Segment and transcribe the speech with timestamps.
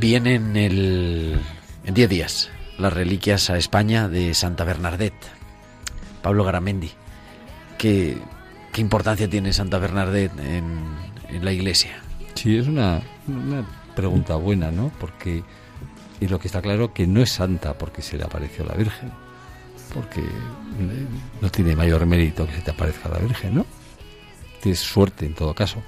[0.00, 1.40] Vienen el,
[1.84, 5.26] en 10 días las reliquias a España de Santa Bernadette.
[6.22, 6.90] Pablo Garamendi,
[7.76, 8.16] ¿qué,
[8.76, 10.78] importancia tiene Santa Bernadette en,
[11.28, 12.00] en la iglesia?
[12.34, 14.92] Sí, es una, una pregunta buena, ¿no?
[15.00, 15.42] Porque
[16.20, 19.10] y lo que está claro que no es santa porque se le apareció la Virgen,
[19.94, 21.06] porque eh,
[21.40, 23.66] no tiene mayor mérito que se te aparezca la Virgen, ¿no?
[24.62, 25.82] Tienes suerte en todo caso.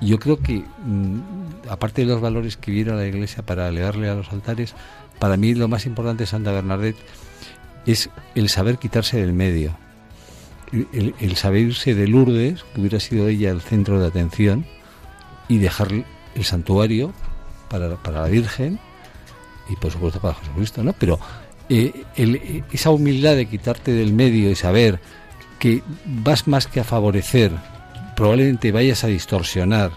[0.00, 4.14] Yo creo que, mm, aparte de los valores que viera la Iglesia para elevarle a
[4.14, 4.74] los altares,
[5.18, 6.96] para mí lo más importante de Santa Bernadette
[7.86, 9.76] es el saber quitarse del medio,
[10.92, 14.64] el, el- saber irse de Lourdes, que hubiera sido ella el centro de atención,
[15.48, 15.88] y dejar
[16.34, 17.12] el santuario
[17.70, 18.78] para, para la Virgen
[19.68, 20.92] y por supuesto para Jesucristo, ¿no?
[20.94, 21.18] Pero
[21.68, 25.00] eh, el- esa humildad de quitarte del medio y saber
[25.58, 27.52] que vas más que a favorecer,
[28.16, 29.92] probablemente vayas a distorsionar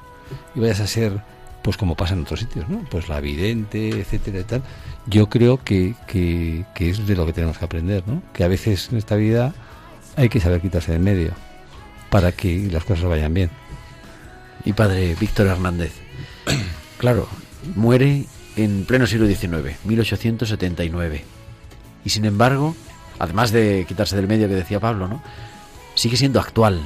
[0.56, 1.22] y vayas a ser,
[1.64, 2.84] pues como pasa en otros sitios, ¿no?
[2.90, 4.64] Pues la vidente, etcétera y tal.
[5.08, 8.22] Yo creo que, que, que es de lo que tenemos que aprender, ¿no?
[8.34, 9.54] Que a veces en esta vida
[10.16, 11.32] hay que saber quitarse del medio
[12.10, 13.50] para que las cosas vayan bien.
[14.66, 15.94] Y padre Víctor Hernández.
[16.98, 17.28] Claro,
[17.76, 21.24] muere en pleno siglo XIX, 1879.
[22.04, 22.76] Y sin embargo,
[23.20, 25.22] además de quitarse del medio que decía Pablo, ¿no?
[25.94, 26.82] Sigue siendo actual.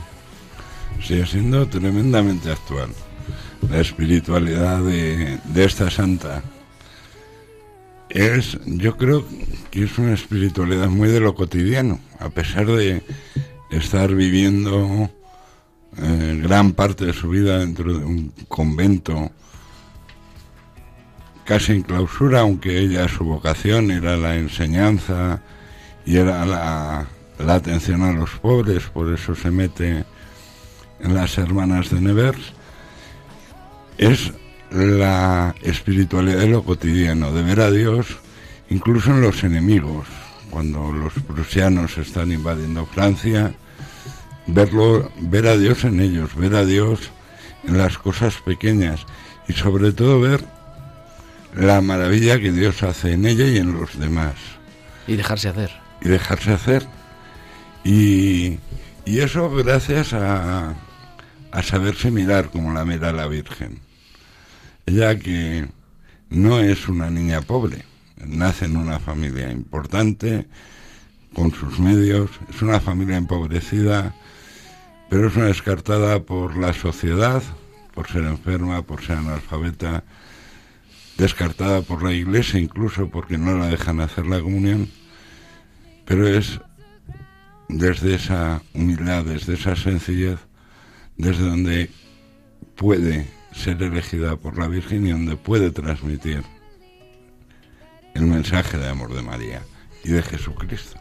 [1.01, 2.89] Sigue siendo tremendamente actual.
[3.69, 6.41] La espiritualidad de, esta santa
[8.09, 9.25] es, yo creo
[9.69, 13.03] que es una espiritualidad muy de lo cotidiano, a pesar de
[13.69, 15.09] estar viviendo
[15.97, 19.31] eh, gran parte de su vida dentro de un convento
[21.45, 25.41] casi en clausura, aunque ella su vocación era la enseñanza
[26.05, 27.07] y era la,
[27.53, 30.05] atención a los pobres, por eso se mete
[31.03, 32.53] las hermanas de Nevers,
[33.97, 34.31] es
[34.71, 38.07] la espiritualidad de lo cotidiano, de ver a Dios
[38.69, 40.07] incluso en los enemigos,
[40.49, 43.53] cuando los prusianos están invadiendo Francia,
[44.47, 47.11] verlo, ver a Dios en ellos, ver a Dios
[47.65, 49.05] en las cosas pequeñas
[49.47, 50.43] y sobre todo ver
[51.55, 54.35] la maravilla que Dios hace en ella y en los demás
[55.05, 55.71] Y dejarse hacer.
[56.01, 56.87] y dejarse hacer.
[57.83, 58.57] Y,
[59.05, 60.73] y eso gracias a,
[61.51, 63.79] a saberse mirar como la mira la Virgen.
[64.85, 65.67] Ella que
[66.29, 67.85] no es una niña pobre,
[68.25, 70.47] nace en una familia importante,
[71.33, 74.13] con sus medios, es una familia empobrecida,
[75.09, 77.41] pero es una descartada por la sociedad,
[77.93, 80.03] por ser enferma, por ser analfabeta,
[81.17, 84.89] descartada por la iglesia incluso porque no la dejan hacer la comunión
[86.11, 86.59] pero es
[87.69, 90.39] desde esa humildad, desde esa sencillez,
[91.17, 91.89] desde donde
[92.75, 96.43] puede ser elegida por la Virgen y donde puede transmitir
[98.13, 99.61] el mensaje de amor de María
[100.03, 100.99] y de Jesucristo.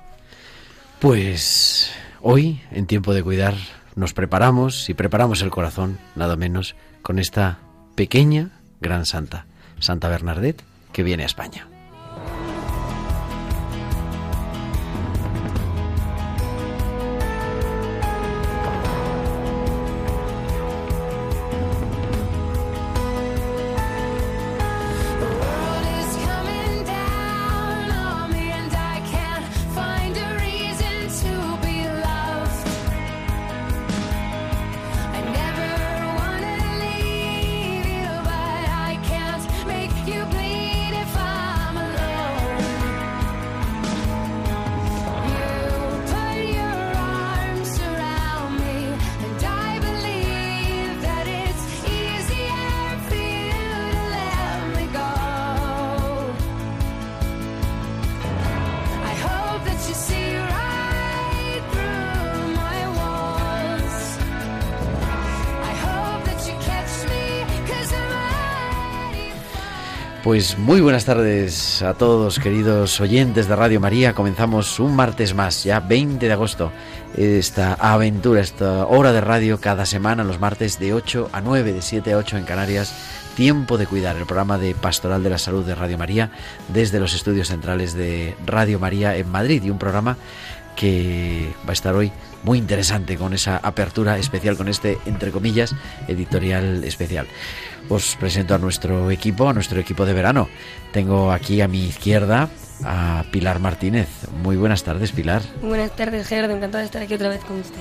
[1.01, 1.91] Pues
[2.21, 3.55] hoy, en tiempo de cuidar,
[3.95, 7.59] nos preparamos y preparamos el corazón, nada menos, con esta
[7.95, 9.47] pequeña gran santa,
[9.79, 10.62] Santa Bernadette,
[10.93, 11.69] que viene a España.
[70.31, 74.15] Pues muy buenas tardes a todos, queridos oyentes de Radio María.
[74.15, 76.71] Comenzamos un martes más, ya 20 de agosto,
[77.17, 81.82] esta aventura, esta hora de radio cada semana, los martes de 8 a 9, de
[81.82, 82.94] 7 a 8 en Canarias.
[83.35, 86.31] Tiempo de cuidar, el programa de Pastoral de la Salud de Radio María
[86.69, 90.17] desde los estudios centrales de Radio María en Madrid y un programa
[90.76, 92.12] que va a estar hoy
[92.43, 95.75] muy interesante con esa apertura especial, con este, entre comillas,
[96.08, 97.26] editorial especial.
[97.88, 100.49] Os presento a nuestro equipo, a nuestro equipo de verano.
[100.93, 102.49] Tengo aquí a mi izquierda
[102.84, 104.08] a Pilar Martínez.
[104.43, 105.43] Muy buenas tardes, Pilar.
[105.62, 106.55] Buenas tardes, Gerardo.
[106.55, 107.81] Encantado de estar aquí otra vez con usted.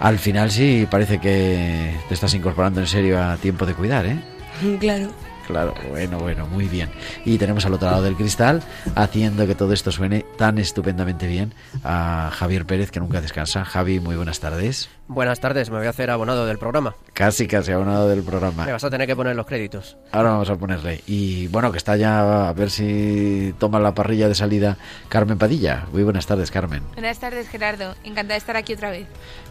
[0.00, 4.18] Al final sí parece que te estás incorporando en serio a tiempo de cuidar, ¿eh?
[4.80, 5.10] Claro.
[5.50, 6.90] Claro, bueno, bueno, muy bien.
[7.24, 8.62] Y tenemos al otro lado del cristal,
[8.94, 11.52] haciendo que todo esto suene tan estupendamente bien,
[11.82, 13.64] a Javier Pérez, que nunca descansa.
[13.64, 14.88] Javi, muy buenas tardes.
[15.12, 16.94] Buenas tardes, me voy a hacer abonado del programa.
[17.14, 18.64] Casi, casi abonado del programa.
[18.64, 19.96] Me vas a tener que poner los créditos.
[20.12, 21.02] Ahora vamos a ponerle.
[21.08, 24.78] Y bueno, que está ya, a ver si toma la parrilla de salida
[25.08, 25.84] Carmen Padilla.
[25.90, 26.84] Muy buenas tardes, Carmen.
[26.92, 27.96] Buenas tardes, Gerardo.
[28.04, 29.08] Encantada de estar aquí otra vez.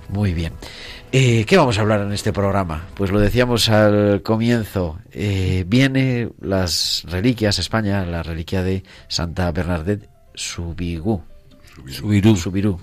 [0.07, 0.53] Muy bien.
[1.11, 2.85] Eh, ¿Qué vamos a hablar en este programa?
[2.94, 4.97] Pues lo decíamos al comienzo.
[5.11, 11.21] Eh, viene las reliquias a España, la reliquia de Santa Bernadette Subigú.
[11.85, 12.38] Subirú.
[12.38, 12.38] Subirú.
[12.38, 12.79] Subirú,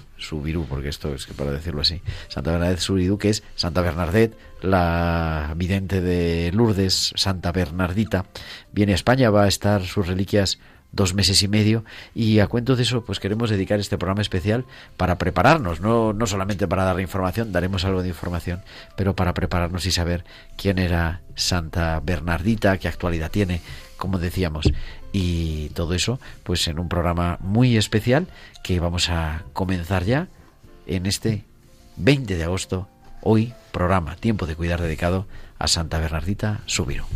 [0.68, 2.02] porque esto es que para decirlo así.
[2.28, 8.26] Santa Bernadette Subirú, que es Santa Bernadette, la vidente de Lourdes, Santa Bernardita.
[8.72, 10.58] Viene a España, va a estar sus reliquias
[10.92, 11.84] dos meses y medio
[12.14, 14.64] y a cuento de eso pues queremos dedicar este programa especial
[14.96, 18.62] para prepararnos, no, no solamente para dar información, daremos algo de información,
[18.96, 20.24] pero para prepararnos y saber
[20.56, 23.60] quién era Santa Bernardita, qué actualidad tiene,
[23.98, 24.72] como decíamos,
[25.18, 28.26] y todo eso pues en un programa muy especial
[28.62, 30.28] que vamos a comenzar ya
[30.86, 31.42] en este
[31.96, 32.86] 20 de agosto,
[33.22, 35.26] hoy programa Tiempo de Cuidar dedicado
[35.58, 37.06] a Santa Bernardita Subiro.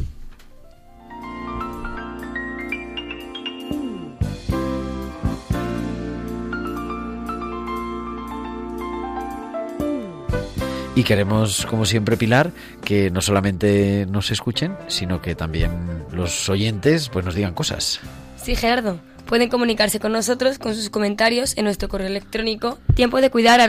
[10.96, 12.50] Y queremos, como siempre, Pilar,
[12.84, 15.70] que no solamente nos escuchen, sino que también
[16.12, 18.00] los oyentes pues nos digan cosas.
[18.42, 18.98] Sí, Gerardo.
[19.26, 23.60] Pueden comunicarse con nosotros con sus comentarios en nuestro correo electrónico tiempo de cuidar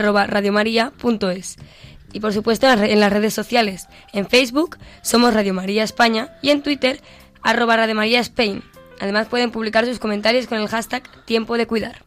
[2.12, 3.86] Y por supuesto en las re- en las redes sociales.
[4.12, 7.00] En Facebook somos Radio María España y en Twitter
[7.42, 8.62] arroba Radio María Spain.
[9.00, 12.02] Además pueden publicar sus comentarios con el hashtag tiempo de cuidar.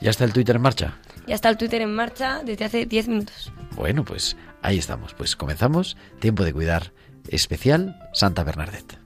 [0.00, 0.94] ¿Ya está el Twitter en marcha?
[1.26, 3.52] Ya está el Twitter en marcha desde hace 10 minutos.
[3.76, 5.14] Bueno, pues ahí estamos.
[5.14, 5.96] Pues comenzamos.
[6.20, 6.92] Tiempo de cuidar
[7.28, 9.03] especial Santa Bernadette.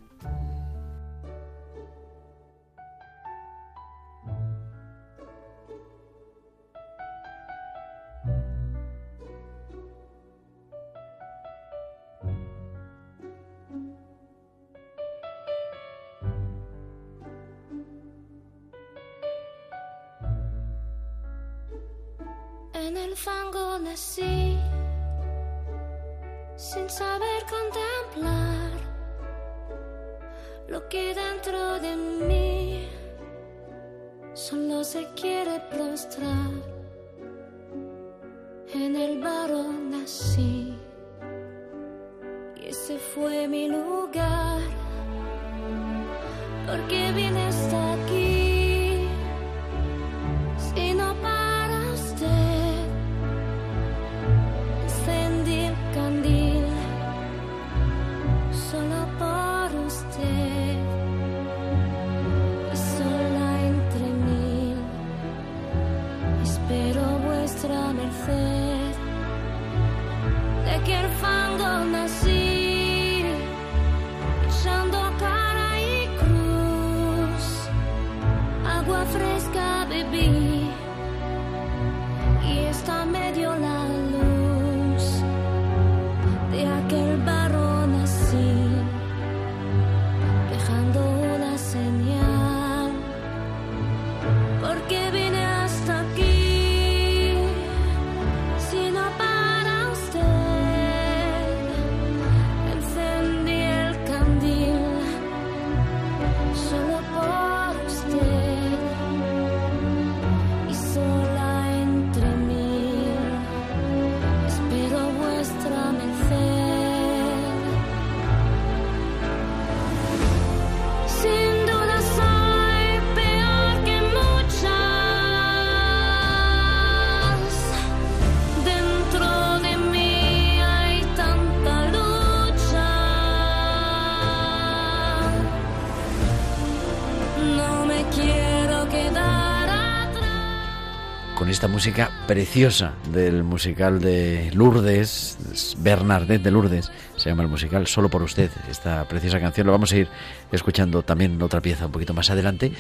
[141.79, 145.39] Música preciosa del musical de Lourdes,
[145.79, 149.93] Bernardet de Lourdes, se llama el musical Solo por usted, esta preciosa canción, lo vamos
[149.93, 150.09] a ir
[150.51, 152.73] escuchando también otra pieza un poquito más adelante.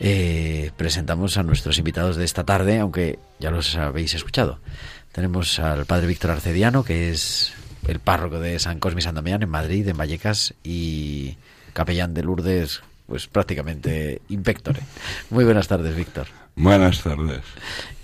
[0.00, 4.58] Eh, presentamos a nuestros invitados de esta tarde, aunque ya los habéis escuchado.
[5.12, 7.54] Tenemos al padre Víctor Arcediano, que es
[7.88, 11.38] el párroco de San Cosme y San Damián en Madrid, en Vallecas, y
[11.72, 14.80] capellán de Lourdes, pues prácticamente impectore.
[15.30, 16.41] Muy buenas tardes, Víctor.
[16.54, 17.40] Buenas tardes.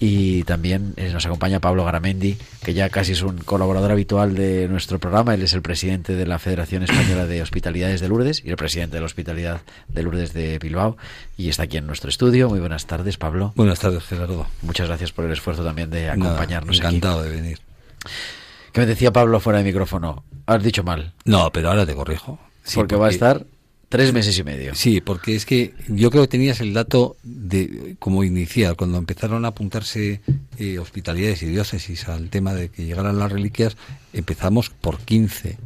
[0.00, 4.68] Y también eh, nos acompaña Pablo Garamendi, que ya casi es un colaborador habitual de
[4.68, 5.34] nuestro programa.
[5.34, 8.96] Él es el presidente de la Federación Española de Hospitalidades de Lourdes y el presidente
[8.96, 10.96] de la Hospitalidad de Lourdes de Bilbao.
[11.36, 12.48] Y está aquí en nuestro estudio.
[12.48, 13.52] Muy buenas tardes, Pablo.
[13.54, 14.46] Buenas tardes, Gerardo.
[14.62, 16.86] Muchas gracias por el esfuerzo también de Nada, acompañarnos aquí.
[16.86, 17.58] encantado de venir.
[18.72, 20.24] Que me decía Pablo fuera de micrófono.
[20.46, 22.38] Has dicho mal, No, pero ahora te corrijo.
[22.62, 23.44] Sí, porque, va a estar
[23.88, 24.74] tres meses y medio.
[24.74, 29.44] Sí, porque es que yo creo que tenías el dato de como inicial, cuando empezaron
[29.44, 30.20] a apuntarse
[30.58, 33.76] eh, hospitalidades y diócesis al tema de que llegaran las reliquias,
[34.12, 35.56] empezamos por 15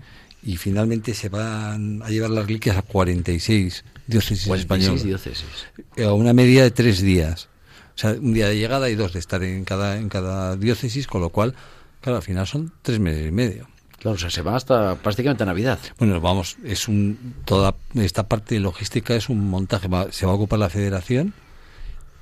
[0.44, 5.04] y finalmente se van a llevar las reliquias a 46 diócesis 46 españolas.
[5.04, 5.66] diócesis.
[5.96, 7.48] Eh, a una media de tres días.
[7.94, 11.06] O sea, un día de llegada y dos de estar en cada, en cada diócesis,
[11.06, 11.54] con lo cual,
[12.00, 13.68] claro, al final son tres meses y medio.
[14.02, 15.78] Claro, o sea, se va hasta prácticamente Navidad.
[15.98, 19.86] Bueno, vamos, es un toda esta parte de logística es un montaje.
[19.88, 21.32] Va- se va a ocupar la Federación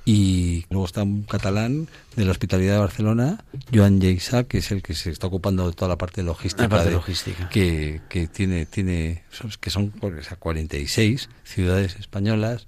[0.05, 4.81] y luego está un catalán de la Hospitalidad de Barcelona, Joan Lleisa, que es el
[4.81, 7.49] que se está ocupando de toda la parte logística, La parte de- logística.
[7.49, 12.67] que, que tiene tiene son- que son o sea, 46 ciudades españolas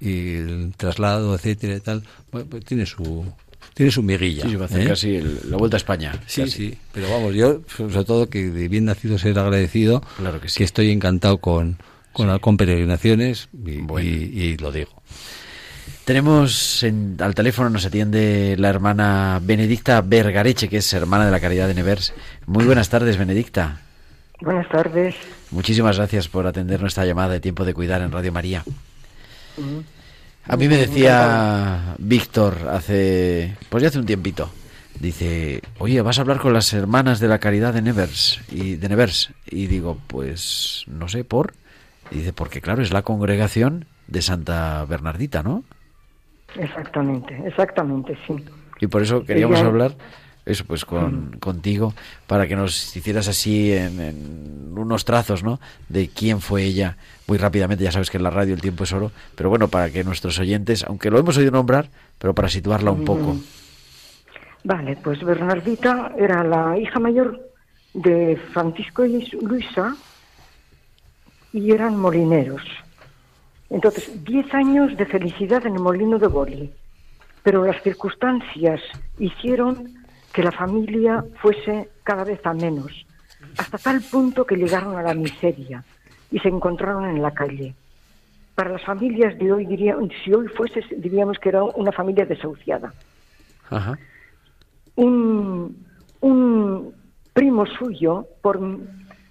[0.00, 3.24] y el traslado, etcétera y tal, bueno, pues tiene su
[3.78, 4.42] tiene su miguilla.
[4.42, 4.84] Sí, se va a hacer ¿eh?
[4.88, 6.12] casi el- la vuelta a España.
[6.26, 6.50] Sí, casi.
[6.52, 10.62] sí, pero vamos, yo sobre todo que de bien nacido ser agradecido, Claro que sí.
[10.64, 11.78] estoy encantado con,
[12.12, 14.06] con, con peregrinaciones y, Bueno.
[14.08, 14.90] y- y lo digo.
[16.04, 21.38] Tenemos en- al teléfono, nos atiende la hermana Benedicta Vergareche, que es hermana de la
[21.40, 22.12] Caridad de Nevers.
[22.46, 23.80] Muy buenas tardes, Benedicta.
[24.40, 25.14] Buenas tardes.
[25.50, 28.64] Muchísimas gracias por atender nuestra llamada de tiempo de cuidar en Radio María.
[30.48, 34.50] A mí me decía Víctor hace, pues ya hace un tiempito,
[34.98, 38.88] dice, oye, vas a hablar con las hermanas de la Caridad de Nevers y de
[38.88, 41.52] Nevers y digo, pues no sé por,
[42.10, 45.64] y dice porque claro es la congregación de Santa Bernardita, ¿no?
[46.56, 48.34] Exactamente, exactamente, sí.
[48.80, 49.94] Y por eso queríamos Ella- hablar
[50.48, 51.94] eso pues con, contigo
[52.26, 55.60] para que nos hicieras así en, en unos trazos, ¿no?
[55.88, 56.96] De quién fue ella.
[57.26, 59.90] Muy rápidamente, ya sabes que en la radio el tiempo es oro, pero bueno, para
[59.90, 61.88] que nuestros oyentes, aunque lo hemos oído nombrar,
[62.18, 63.36] pero para situarla un poco.
[64.64, 67.40] Vale, pues Bernardita era la hija mayor
[67.94, 69.96] de Francisco y Luisa
[71.52, 72.62] y eran molineros.
[73.70, 76.72] Entonces, 10 años de felicidad en el molino de Boli,
[77.42, 78.80] pero las circunstancias
[79.18, 79.94] hicieron
[80.38, 83.04] que la familia fuese cada vez a menos,
[83.56, 85.82] hasta tal punto que llegaron a la miseria
[86.30, 87.74] y se encontraron en la calle.
[88.54, 92.94] Para las familias de hoy, diría, si hoy fuese, diríamos que era una familia desahuciada
[93.68, 93.98] Ajá.
[94.94, 95.84] un,
[96.20, 96.94] un
[97.32, 98.60] primo suyo, por,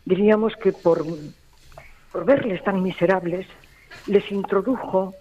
[0.04, 1.06] diríamos que por,
[2.12, 3.48] por verles tan miserables,
[4.08, 5.14] les introdujo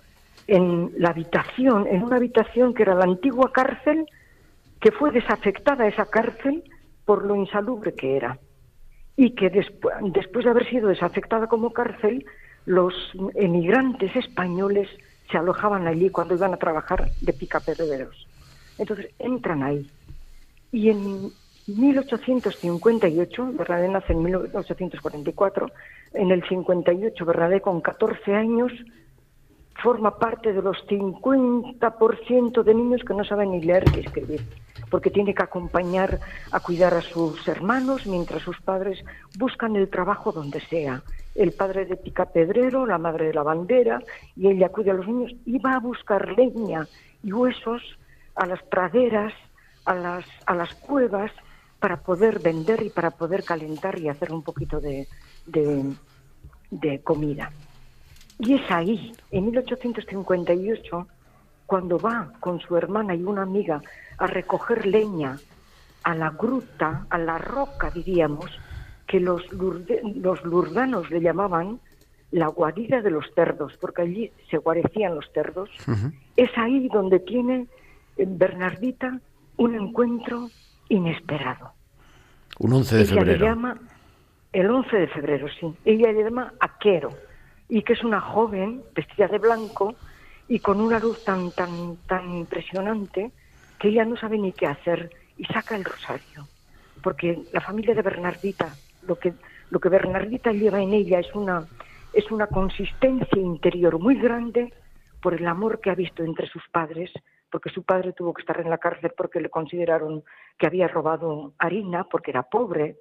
[0.49, 4.05] en la habitación, en una habitación que era la antigua cárcel,
[4.81, 6.65] que fue desafectada esa cárcel
[7.05, 8.39] por lo insalubre que era.
[9.17, 12.27] Y que despu- después de haber sido desafectada como cárcel,
[12.67, 12.93] los
[13.35, 14.89] emigrantes españoles
[15.31, 18.27] se alojaban allí cuando iban a trabajar de picapedreros.
[18.79, 19.89] Entonces entran ahí.
[20.73, 21.31] Y en
[21.67, 25.71] 1858, Bernadette nace en 1844,
[26.15, 28.73] en el 58 Bernadette con 14 años
[29.83, 34.41] forma parte de los 50% de niños que no saben ni leer ni escribir,
[34.91, 36.21] porque tiene que acompañar
[36.53, 39.05] a cuidar a sus hermanos mientras sus padres
[39.39, 41.03] buscan el trabajo donde sea.
[41.35, 44.01] El padre de picapedrero, la madre de la bandera,
[44.37, 46.87] y ella cuida a los niños y va a buscar leña
[47.23, 47.83] y huesos
[48.35, 49.33] a las praderas,
[49.85, 51.33] a las, a las cuevas,
[51.79, 55.09] para poder vender y para poder calentar y hacer un poquito de,
[55.47, 55.93] de,
[56.71, 57.51] de comida.
[58.39, 61.07] Y es ahí, en 1858,
[61.67, 63.83] cuando va con su hermana y una amiga
[64.19, 65.37] a recoger leña
[66.05, 68.51] a la gruta, a la roca, diríamos,
[69.07, 71.81] que los, lurde- los lurdanos le llamaban
[72.31, 75.71] la guarida de los cerdos, porque allí se guarecían los cerdos.
[76.37, 77.67] Es ahí donde tiene
[78.17, 79.19] eh, Bernardita
[79.57, 80.49] un encuentro
[80.89, 81.73] inesperado.
[82.59, 83.79] Un 11 de Ella le llama,
[84.53, 85.75] el 11 de febrero, sí.
[85.85, 87.11] Ella le llama Aquero,
[87.69, 89.95] y que es una joven vestida de blanco
[90.49, 93.33] y con una luz tan, tan, tan impresionante
[93.79, 96.47] que ella no sabe ni qué hacer y saca el rosario.
[97.03, 99.35] Porque la familia de Bernardita, lo que,
[99.71, 101.67] lo que Bernardita lleva en ella es una,
[102.13, 104.73] es una consistencia interior muy grande
[105.21, 107.11] por el amor que ha visto entre sus padres,
[107.51, 110.23] porque su padre tuvo que estar en la cárcel porque le consideraron
[110.59, 112.97] que había robado harina, porque era pobre,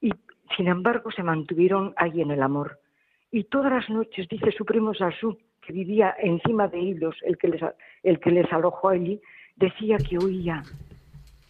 [0.00, 0.12] y
[0.56, 2.78] sin embargo se mantuvieron ahí en el amor.
[3.30, 7.48] Y todas las noches, dice su primo Sasú, que vivía encima de ellos, el que
[7.48, 7.60] les,
[8.02, 9.20] el que les alojó allí,
[9.56, 10.62] decía que oía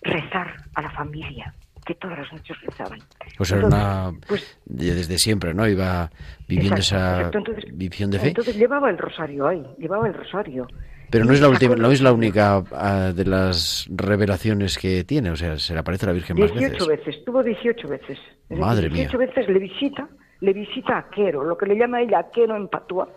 [0.02, 1.54] rezar a la familia,
[1.84, 3.00] que todas las noches rezaban.
[3.36, 4.12] Pues era una...
[4.26, 5.68] Pues, desde siempre, ¿no?
[5.68, 6.10] Iba
[6.48, 7.30] viviendo esa
[7.72, 8.28] visión de fe.
[8.28, 10.66] Entonces llevaba el rosario ahí, llevaba el rosario.
[11.10, 15.30] Pero no es la última, no es la única ah, de las revelaciones que tiene,
[15.30, 16.72] o sea, se le aparece a la Virgen más veces.
[16.72, 18.18] 18 veces, tuvo 18 veces.
[18.50, 20.08] Madre 18 veces le visita,
[20.40, 23.08] le visita a Aquero, lo que le llama ella Aquero en Patua,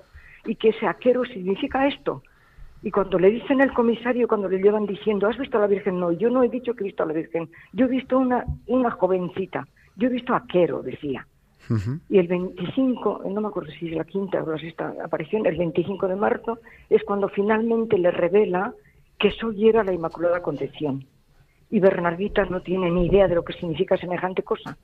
[0.45, 2.23] y que ese Aquero significa esto.
[2.81, 5.99] Y cuando le dicen al comisario, cuando le llevan diciendo, ¿has visto a la Virgen?
[5.99, 8.45] No, yo no he dicho que he visto a la Virgen, yo he visto una,
[8.67, 11.27] una jovencita, yo he visto a Aquero, decía.
[12.09, 15.55] Y el 25, no me acuerdo si es la quinta o la sexta aparición, el
[15.55, 18.73] 25 de marzo es cuando finalmente le revela
[19.19, 21.05] que soy era la Inmaculada Concepción.
[21.69, 24.77] Y Bernardita no tiene ni idea de lo que significa semejante cosa.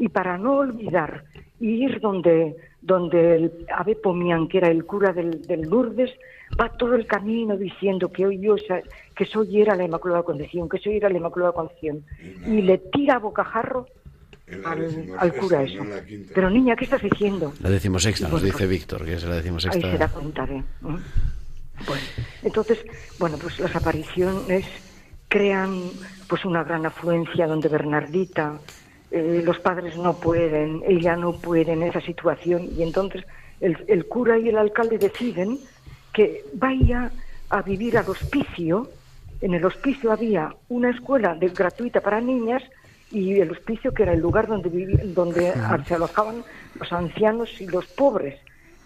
[0.00, 1.24] Y para no olvidar
[1.60, 6.10] ir donde, donde el Ave Pomian, que era el cura del, Lourdes,
[6.58, 8.56] va todo el camino diciendo que hoy yo,
[9.14, 12.02] que soy era la Inmaculada Concepción, que soy era la Inmaculada Concepción.
[12.46, 13.86] Y le tira a bocajarro
[14.64, 15.84] al, cura eso.
[16.34, 17.52] Pero niña, ¿qué estás diciendo?
[17.60, 19.86] La decimosexta, nos dice Víctor, que es la decimosexta.
[19.86, 20.62] Ahí se da cuenta de...
[21.86, 22.02] Bueno,
[22.42, 22.84] entonces,
[23.18, 24.66] bueno, pues las apariciones
[25.28, 25.80] crean
[26.28, 28.58] pues una gran afluencia donde Bernardita,
[29.10, 32.68] eh, los padres no pueden, ella no puede en esa situación.
[32.76, 33.24] Y entonces
[33.60, 35.58] el, el cura y el alcalde deciden
[36.12, 37.10] que vaya
[37.48, 38.90] a vivir al hospicio.
[39.40, 42.62] En el hospicio había una escuela de, gratuita para niñas
[43.10, 44.70] y el hospicio que era el lugar donde
[45.14, 45.52] donde
[45.86, 46.44] se alojaban
[46.78, 48.38] los ancianos y los pobres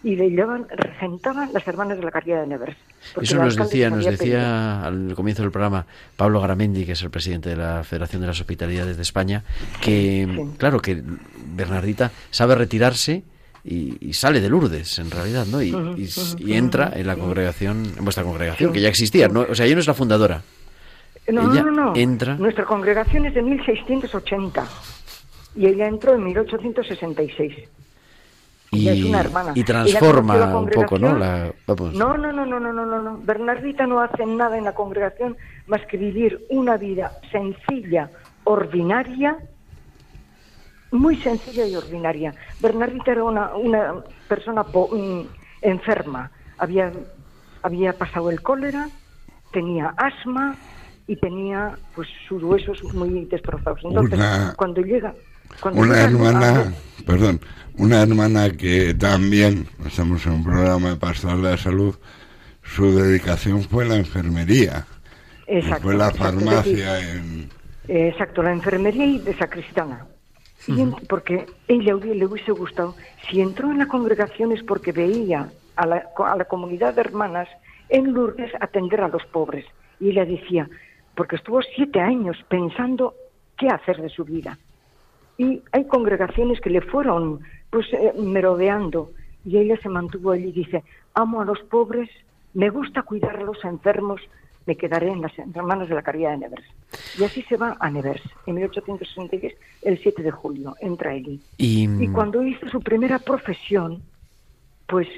[0.05, 2.77] y le llevaban, regentaban las hermanas de la caridad de Nevers.
[3.21, 5.87] Eso nos decía, nos decía al comienzo del programa
[6.17, 9.43] Pablo Garamendi, que es el presidente de la Federación de las Hospitalidades de España,
[9.81, 11.03] que claro que
[11.57, 13.25] Bernardita sabe retirarse
[13.65, 15.63] y, sale de Lourdes en realidad, ¿no?
[15.63, 15.75] Y,
[16.39, 19.47] y, entra en la congregación, en vuestra congregación, que ya existía, ¿no?
[19.49, 20.43] o sea, ella no es la fundadora.
[21.29, 21.97] No, no, no.
[21.97, 22.37] Entra.
[22.37, 24.69] Nuestra congregación es de 1680
[25.57, 27.55] y ella entró en 1866.
[28.75, 29.53] Y, es una hermana.
[29.55, 31.17] y transforma un poco, ¿no?
[31.17, 33.19] La, No, no, no, no, no, no, no.
[33.23, 38.11] Bernardita no hace nada en la congregación más que vivir una vida sencilla,
[38.45, 39.39] ordinaria,
[40.91, 42.35] muy sencilla y ordinaria.
[42.61, 43.95] Bernardita era una, una
[44.29, 45.21] persona mm,
[45.63, 46.31] enferma.
[46.59, 46.93] Había,
[47.63, 48.89] había pasado el cólera,
[49.51, 50.57] tenía asma,
[51.07, 53.81] y tenía pues sus huesos muy destrozados.
[53.85, 54.19] Entonces,
[54.57, 55.15] cuando llega...
[55.73, 56.75] una hermana,
[57.07, 57.41] perdón,
[57.77, 61.95] una hermana que también, estamos en un programa de pastoral de la salud,
[62.63, 64.87] su dedicación fue la enfermería.
[65.47, 65.83] Exacto.
[65.83, 67.51] Fue la farmacia en...
[67.87, 70.07] Exacto, la enfermería y de sacristana.
[71.09, 72.97] porque ella le hubiese gustado,
[73.29, 77.49] si entró en la congregación es porque veía a la, a la comunidad de hermanas
[77.89, 79.67] en Lourdes atender a los pobres.
[80.01, 80.69] Y ella decía,
[81.15, 83.15] porque estuvo siete años pensando
[83.59, 84.59] qué hacer de su vida.
[85.39, 89.11] Y hay congregaciones que le fueron pues eh, merodeando
[89.45, 92.09] y ella se mantuvo allí y dice, amo a los pobres,
[92.55, 94.21] me gusta cuidar a los enfermos,
[94.65, 96.65] me quedaré en las hermanas de la caridad de Nevers.
[97.19, 101.41] Y así se va a Nevers, en 1866, el 7 de julio, entra allí.
[101.59, 104.03] Y, y cuando hizo su primera profesión,
[104.87, 105.09] pues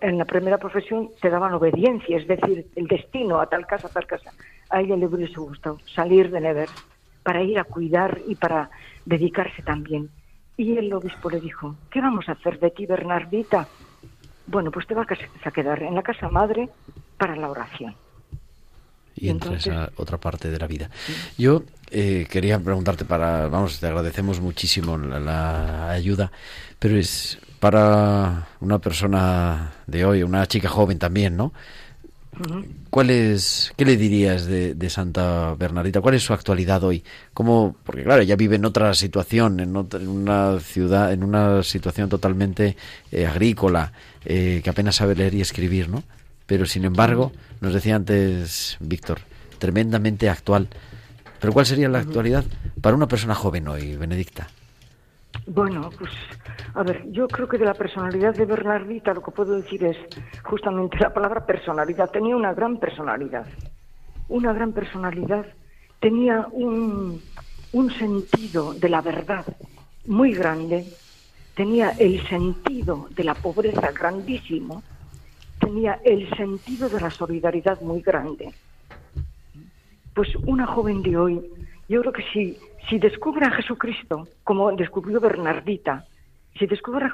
[0.00, 3.90] en la primera profesión te daban obediencia, es decir, el destino a tal casa, a
[3.90, 4.32] tal casa
[4.72, 6.68] a ella le hubiese gustado salir de Never
[7.22, 8.70] para ir a cuidar y para
[9.04, 10.10] dedicarse también.
[10.56, 13.66] Y el obispo le dijo, ¿qué vamos a hacer de ti, Bernardita?
[14.46, 15.06] Bueno, pues te vas
[15.44, 16.68] a quedar en la casa madre
[17.16, 17.94] para la oración.
[19.14, 20.90] Y, entra esa otra parte de la vida.
[21.38, 26.32] Yo eh, quería preguntarte para, vamos, te agradecemos muchísimo la, ayuda,
[26.78, 31.52] pero es para una persona de hoy, una chica joven también, ¿no?
[32.88, 36.00] ¿Cuál es, ¿Qué le dirías de, Santa Bernardita?
[36.00, 37.04] ¿Cuál es su actualidad hoy?
[37.34, 42.76] ¿Cómo, porque claro, ella vive en otra situación, en, una ciudad, en una situación totalmente
[43.10, 43.92] eh, agrícola,
[44.24, 46.04] eh, que apenas sabe leer y escribir, ¿no?
[46.46, 49.20] Pero sin embargo, nos decía antes Víctor,
[49.58, 50.68] tremendamente actual.
[51.38, 52.44] Pero ¿cuál sería la actualidad
[52.80, 54.48] para una persona joven hoy, Benedicta?
[55.46, 56.10] Bueno, pues
[56.74, 59.96] a ver, yo creo que de la personalidad de Bernardita lo que puedo decir es
[60.42, 62.10] justamente la palabra personalidad.
[62.10, 63.46] Tenía una gran personalidad,
[64.28, 65.46] una gran personalidad.
[66.00, 67.20] Tenía un,
[67.72, 69.44] un sentido de la verdad
[70.06, 70.86] muy grande,
[71.54, 74.82] tenía el sentido de la pobreza grandísimo,
[75.60, 78.52] tenía el sentido de la solidaridad muy grande.
[80.14, 81.40] Pues una joven de hoy,
[81.88, 86.04] yo creo que si, si descubre a Jesucristo, como descubrió Bernardita,
[86.58, 87.06] si descubre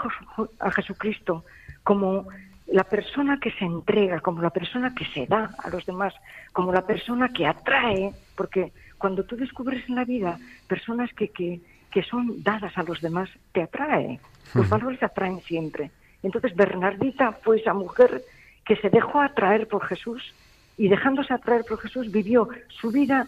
[0.60, 1.44] a, Jesucristo
[1.84, 2.26] como
[2.66, 6.14] la persona que se entrega, como la persona que se da a los demás,
[6.52, 11.60] como la persona que atrae, porque cuando tú descubres en la vida personas que, que,
[11.90, 14.20] que son dadas a los demás, te atrae.
[14.54, 15.90] Los valores atraen siempre.
[16.22, 18.22] Entonces Bernardita fue esa mujer
[18.64, 20.34] que se dejó atraer por Jesús
[20.76, 23.26] y dejándose atraer por Jesús vivió su vida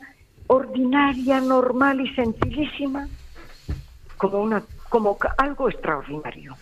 [0.50, 3.08] ordinaria, normal y sencillísima
[4.16, 6.56] como una como algo extraordinario.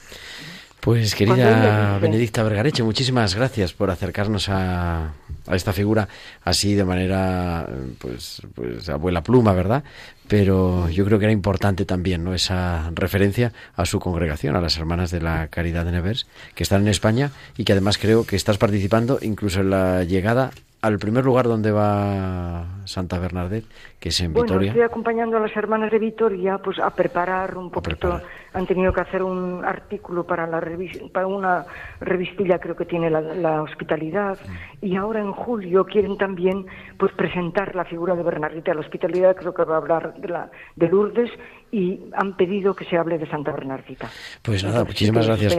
[0.81, 5.13] Pues querida Benedicta Vergareche, muchísimas gracias por acercarnos a,
[5.47, 6.07] a esta figura
[6.45, 7.67] así de manera,
[7.99, 9.83] pues, pues abuela pluma, ¿verdad?
[10.29, 12.35] Pero yo creo que era importante también, ¿no?
[12.35, 16.83] Esa referencia a su congregación, a las hermanas de la Caridad de Nevers, que están
[16.83, 21.25] en España y que además creo que estás participando incluso en la llegada al primer
[21.25, 23.67] lugar donde va Santa Bernadette,
[23.99, 24.69] que es en Bueno, Vitoria.
[24.71, 28.21] estoy acompañando a las hermanas de Vitoria pues a preparar un poquito.
[28.55, 30.61] Han tenido que hacer un artículo para la
[31.13, 31.65] para una
[32.01, 34.87] revistilla creo que tiene la, la hospitalidad Mm.
[34.87, 38.73] y ahora en julio quieren también pues presentar la figura de Bernardita.
[38.75, 41.31] La hospitalidad creo que va a hablar de la de Lourdes
[41.71, 44.09] y han pedido que se hable de Santa Bernardita.
[44.43, 45.55] Pues nada, Entonces, muchísimas sí, gracias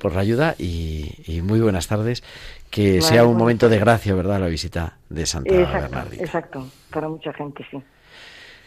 [0.00, 2.22] por, la ayuda y, y muy buenas tardes.
[2.70, 4.40] Que Vale, sea un momento de gracia, ¿verdad?
[4.40, 6.24] La visita de Santa Exacto, Bernardita.
[6.24, 7.78] exacto, para mucha gente sí.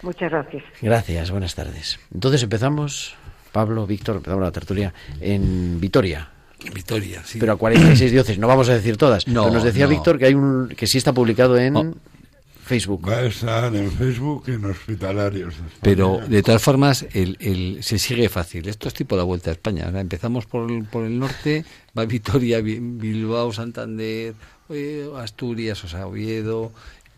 [0.01, 0.63] Muchas gracias.
[0.81, 1.99] Gracias, buenas tardes.
[2.13, 3.15] Entonces empezamos,
[3.51, 6.29] Pablo, Víctor, empezamos la tertulia en Vitoria.
[6.73, 7.39] Vitoria, sí.
[7.39, 9.27] Pero a 46 diócesis, no vamos a decir todas.
[9.27, 9.89] No, pero nos decía no.
[9.91, 11.95] Víctor que hay un que sí está publicado en
[12.65, 13.07] Facebook.
[13.09, 15.55] Va a estar en Facebook en Hospitalarios.
[15.57, 15.63] de.
[15.81, 18.67] Pero de todas formas, el, el- se sigue fácil.
[18.69, 19.85] Esto es tipo la vuelta a España.
[19.85, 21.65] Ahora empezamos por el, por el norte,
[21.97, 24.33] va Vitoria, Bi- Bilbao, Santander,
[24.69, 26.71] eh, Asturias, o sea, Oviedo,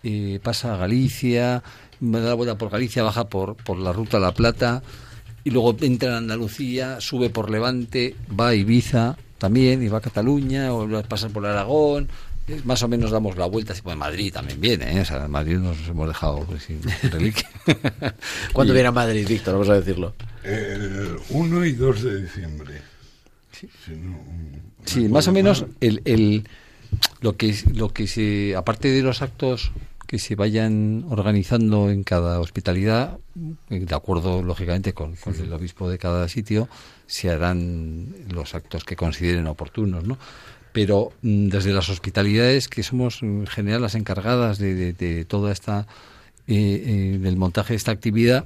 [0.04, 1.64] eh, pasa a Galicia,
[2.00, 4.82] da la vuelta por Galicia, baja por, por la ruta La Plata,
[5.44, 10.02] y luego entra en Andalucía, sube por Levante, va a Ibiza también, y va a
[10.02, 12.08] Cataluña, o pasa por Aragón.
[12.48, 15.02] Eh, Más o menos damos la vuelta, así, pues Madrid también viene, ¿eh?
[15.02, 17.48] o sea, en Madrid nos hemos dejado pues, sin reliquia.
[18.54, 19.54] ¿Cuándo Y- viene a Madrid, Víctor?
[19.54, 20.14] Vamos a decirlo.
[20.44, 22.82] El 1 y 2 de diciembre.
[23.52, 24.18] Si no,
[24.86, 26.48] Sí, más o menos el, el,
[27.22, 29.72] lo que lo que se aparte de los actos
[30.08, 33.18] que se vayan organizando en cada hospitalidad,
[33.70, 36.68] eh, de acuerdo lógicamente con, el obispo de cada sitio,
[37.08, 40.18] se harán los actos que consideren oportunos, ¿no?
[40.74, 45.52] Pero mm, desde las hospitalidades que somos en general las encargadas de, de- de toda
[45.54, 45.88] esta
[46.48, 48.44] eh, eh, del montaje de esta actividad,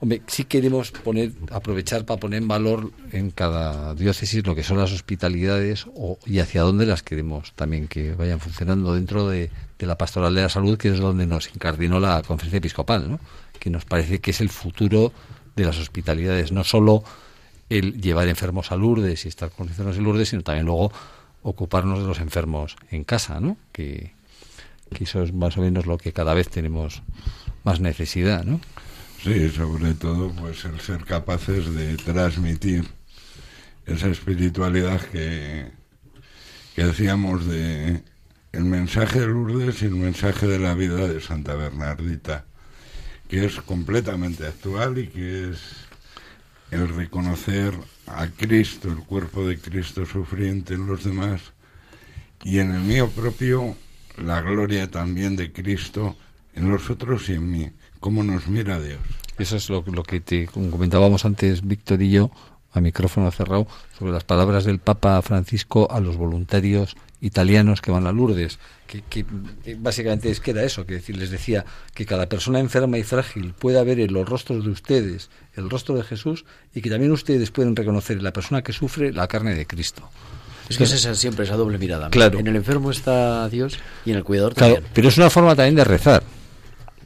[0.00, 4.78] hombre, sí queremos poner, aprovechar para poner en valor en cada diócesis lo que son
[4.78, 9.96] las hospitalidades o, y hacia dónde las queremos también que vayan funcionando dentro de, la
[9.96, 13.20] pastoral de la salud, que es donde nos incardinó la conferencia episcopal, ¿no?
[13.58, 15.12] que nos parece que es el futuro
[15.56, 17.04] de las hospitalidades, no solo
[17.68, 20.92] el llevar enfermos a Lourdes y estar con enfermos en Lourdes, sino también luego
[21.42, 23.56] ocuparnos de los enfermos en casa, ¿no?
[23.72, 24.12] que,
[24.94, 27.02] que eso es más o menos lo que cada vez tenemos
[27.64, 28.60] más necesidad, ¿no?
[29.22, 32.86] Sí, sobre todo pues el ser capaces de transmitir
[33.84, 35.70] esa espiritualidad que,
[36.74, 38.02] que decíamos de
[38.52, 42.46] el mensaje de Lourdes y el mensaje de la vida de Santa Bernardita,
[43.28, 45.58] que es completamente actual y que es
[46.70, 47.74] el reconocer
[48.06, 51.42] a Cristo, el cuerpo de Cristo sufriente en los demás
[52.42, 53.76] y en el mío propio
[54.16, 56.16] la gloria también de Cristo
[56.54, 58.98] en los otros y en mí, cómo nos mira Dios.
[59.38, 62.30] Eso es lo, lo que te comentábamos antes, Víctor y yo,
[62.72, 63.66] a micrófono cerrado,
[63.98, 69.02] sobre las palabras del Papa Francisco a los voluntarios italianos que van a Lourdes, que,
[69.02, 69.24] que,
[69.78, 73.52] básicamente es que era eso, que decir, les decía que cada persona enferma y frágil
[73.58, 77.50] pueda ver en los rostros de ustedes el rostro de Jesús y que también ustedes
[77.50, 80.08] pueden reconocer en la persona que sufre la carne de Cristo.
[80.68, 82.10] Es que es esa, siempre esa doble mirada.
[82.10, 82.38] Claro.
[82.38, 84.92] En el enfermo está Dios y en el cuidador Claro, también.
[84.94, 86.22] pero es una forma también de rezar.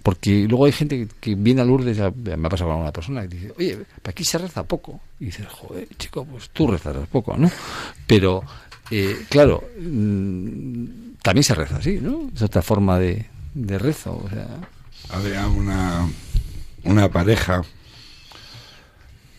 [0.04, 3.28] Porque luego hay gente que, viene a Lourdes, me ha pasado con una persona que
[3.28, 5.00] dice, oye, aquí se reza poco.
[5.18, 7.50] Y dices, joder, chico, pues tú rezarás poco, ¿no?
[8.06, 8.44] Pero,
[8.90, 12.30] eh, claro, mm, también se reza así, ¿no?
[12.34, 14.20] Es otra forma de, de rezo.
[14.22, 14.46] O sea,
[15.08, 16.06] Había una,
[16.82, 17.62] una pareja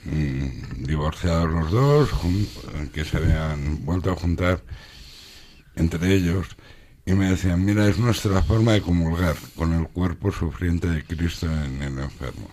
[0.06, 2.10] mm, divorciados los dos,
[2.91, 4.63] que se habían vuelto a juntar
[5.75, 6.47] entre ellos,
[7.05, 11.45] y me decían, mira, es nuestra forma de comulgar con el cuerpo sufriente de Cristo
[11.45, 12.49] en el enfermo.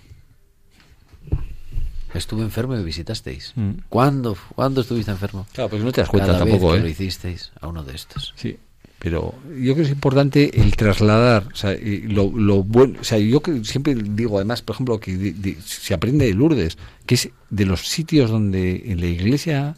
[2.14, 3.52] Estuve enfermo y me visitasteis.
[3.56, 3.70] Mm.
[3.88, 5.46] ¿Cuándo, ¿Cuándo estuviste enfermo?
[5.52, 6.82] Claro, pues no te das cuenta Cada vez tampoco, que ¿eh?
[6.82, 8.34] lo hicisteis a uno de estos.
[8.36, 8.58] Sí,
[8.98, 13.16] pero yo creo que es importante el trasladar, o sea, lo, lo bueno, o sea,
[13.18, 17.14] yo que siempre digo, además, por ejemplo, que de- de- se aprende de Lourdes, que
[17.14, 19.74] es de los sitios donde en la iglesia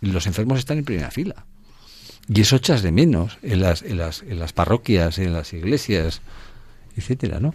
[0.00, 1.44] los enfermos están en primera fila.
[2.28, 6.20] Y eso echas de menos en las, en las, en las parroquias, en las iglesias,
[6.96, 7.54] etcétera, ¿no?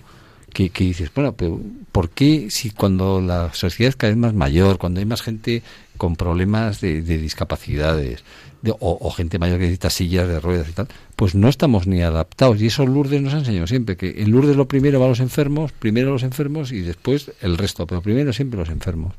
[0.54, 1.60] Que, que dices, bueno, pero
[1.92, 5.62] ¿por qué si cuando la sociedad es cada vez más mayor, cuando hay más gente
[5.98, 8.24] con problemas de, de discapacidades,
[8.62, 12.02] de- o, gente mayor que necesita sillas de ruedas y tal, pues no estamos ni
[12.02, 12.62] adaptados?
[12.62, 15.20] Y eso Lourdes nos ha enseñado siempre, que en Lourdes lo primero va a los
[15.20, 19.14] enfermos, primero los enfermos y después el resto, pero primero siempre los enfermos.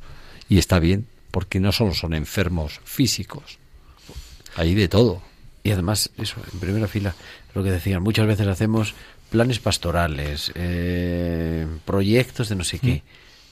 [0.48, 3.58] Y está bien, porque no solo son enfermos físicos,
[4.56, 5.22] hay de todo.
[5.64, 7.14] Y además, eso, en primera fila,
[7.54, 8.94] lo que decían, muchas veces hacemos
[9.30, 13.02] planes pastorales, eh, proyectos de no sé qué.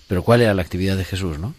[0.09, 1.55] Pero ¿cuál era la actividad de Jesús, no?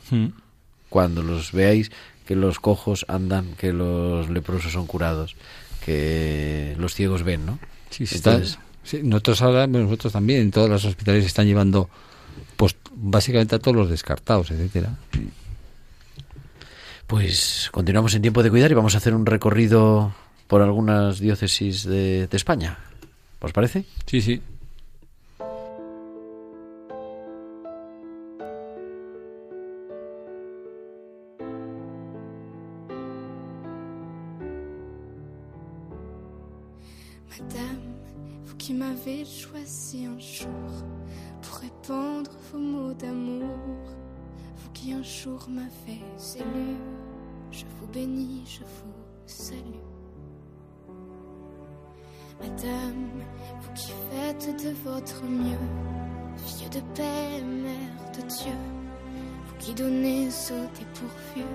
[0.89, 1.91] Cuando los veáis,
[2.25, 5.35] que los cojos andan, que los leprosos son curados,
[5.85, 7.59] que los ciegos ven, ¿no?
[7.89, 8.37] Sí, sí, está-
[8.83, 11.89] sí, nosotros ahora, nosotros también, en todas las hospitales están llevando,
[12.55, 14.95] pues básicamente a todos los descartados, etcétera.
[17.05, 20.13] Pues continuamos en tiempo de cuidar y vamos a hacer un recorrido
[20.47, 22.77] por algunas diócesis de, de España.
[23.39, 23.85] ¿Os parece?
[24.05, 24.41] Sí, sí.
[37.29, 37.93] Madame,
[38.45, 40.49] vous qui m'avez choisi un jour
[41.41, 43.45] pour répandre vos mots d'amour,
[44.55, 46.01] vous qui un jour m'avez
[46.35, 46.75] élu,
[47.51, 48.93] je vous bénis, je vous
[49.27, 49.96] salue.
[52.57, 53.09] Madame,
[53.61, 55.57] vous qui faites de votre mieux,
[56.37, 58.51] fille de paix, mère de Dieu,
[59.45, 61.45] vous qui donnez au dépourvu,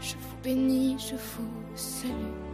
[0.00, 2.45] je vous bénis, je vous salue.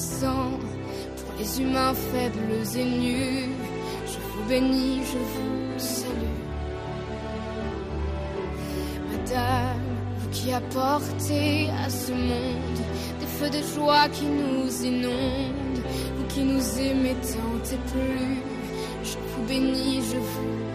[0.00, 3.48] Pour les humains faibles et nus,
[4.06, 6.40] je vous bénis, je vous salue.
[9.10, 9.78] Madame,
[10.18, 12.80] vous qui apportez à ce monde
[13.20, 15.84] des feux de joie qui nous inondent,
[16.16, 18.42] vous qui nous aimez tant et plus,
[19.04, 20.69] je vous bénis, je vous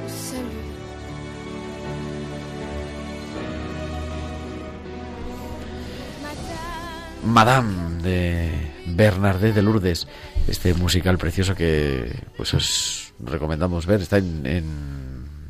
[7.25, 8.51] Madame de
[8.88, 10.07] Bernardet de Lourdes,
[10.47, 14.65] este musical precioso que pues os recomendamos ver, está en, en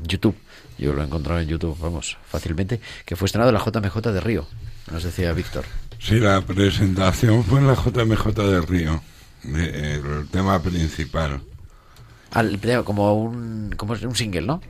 [0.04, 0.36] YouTube.
[0.78, 4.20] Yo lo he encontrado en YouTube, vamos, fácilmente, que fue estrenado en la JMJ de
[4.20, 4.48] Río,
[4.92, 5.66] nos decía Víctor.
[6.00, 9.02] Sí, la presentación fue en la JMJ de Río,
[9.44, 11.42] el tema principal.
[12.32, 14.62] Al, como un como un single, ¿no?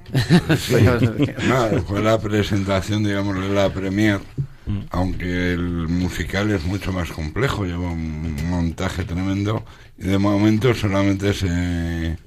[0.58, 0.76] Sí,
[1.48, 4.20] no, fue la presentación, digamos, de la premier,
[4.92, 9.64] aunque el musical es mucho más complejo, lleva un montaje tremendo
[9.98, 12.18] y de momento solamente se,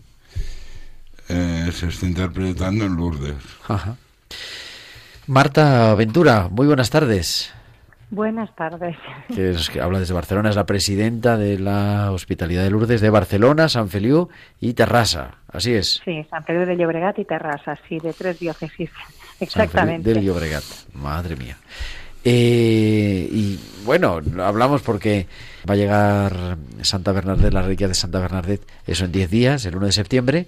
[1.28, 3.36] eh, se está interpretando en Lourdes.
[3.66, 3.96] Ajá.
[5.26, 7.52] Marta Ventura, muy buenas tardes.
[8.10, 8.96] Buenas tardes.
[9.34, 13.10] que, es, que habla desde Barcelona, es la presidenta de la Hospitalidad de Lourdes de
[13.10, 14.28] Barcelona, San Feliu
[14.60, 15.34] y Terrassa.
[15.52, 16.00] Así es.
[16.04, 18.90] Sí, San Pedro de Llobregat y Terrassa, sí, de tres diócesis.
[18.98, 20.14] San Feliu Exactamente.
[20.14, 20.64] del Llobregat.
[20.94, 21.58] Madre mía.
[22.30, 25.26] Eh, y bueno, hablamos porque
[25.68, 26.32] va a llegar
[26.82, 30.46] Santa Bernardet, la reliquia de Santa Bernardet, eso en 10 días, el 1 de septiembre,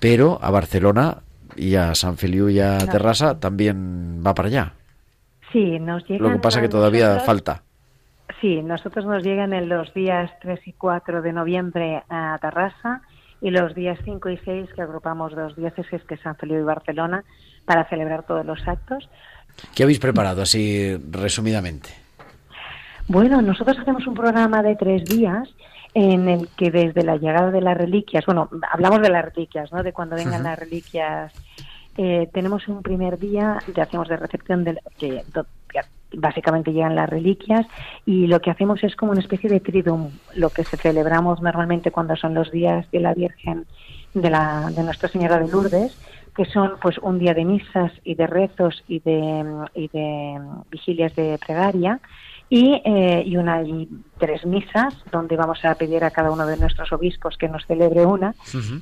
[0.00, 1.18] pero a Barcelona
[1.56, 2.92] y a San Feliu y a Claro.
[2.92, 4.72] Terrassa también va para allá.
[5.50, 6.28] Sí, nos llegan.
[6.28, 7.62] Lo que pasa a que todavía nosotros- falta.
[8.42, 13.00] Sí, nosotros nos llegan en los días 3 y 4 de noviembre a Terrassa
[13.40, 16.64] y los días 5 y 6 que agrupamos dos diócesis que es San Feliu y
[16.64, 17.24] Barcelona
[17.64, 19.08] para celebrar todos los actos.
[19.74, 21.90] ¿Qué habéis preparado así resumidamente?
[23.06, 25.48] Bueno, nosotros hacemos un programa de tres días
[25.94, 29.82] en el que desde la llegada de las reliquias, bueno, hablamos de las reliquias, ¿no?
[29.82, 31.32] De cuando vengan las reliquias.
[31.96, 35.22] Eh, tenemos un primer día que hacemos de recepción de que
[36.16, 37.66] básicamente llegan las reliquias
[38.06, 41.90] y lo que hacemos es como una especie de triduum, lo que se celebramos normalmente
[41.90, 43.66] cuando son los días de la Virgen
[44.12, 45.96] de la de Nuestra Señora de Lourdes,
[46.34, 51.14] que son pues un día de misas y de rezos y de y de vigilias
[51.14, 52.00] de plegaria
[52.48, 56.56] y, eh, y una y tres misas donde vamos a pedir a cada uno de
[56.56, 58.34] nuestros obispos que nos celebre una.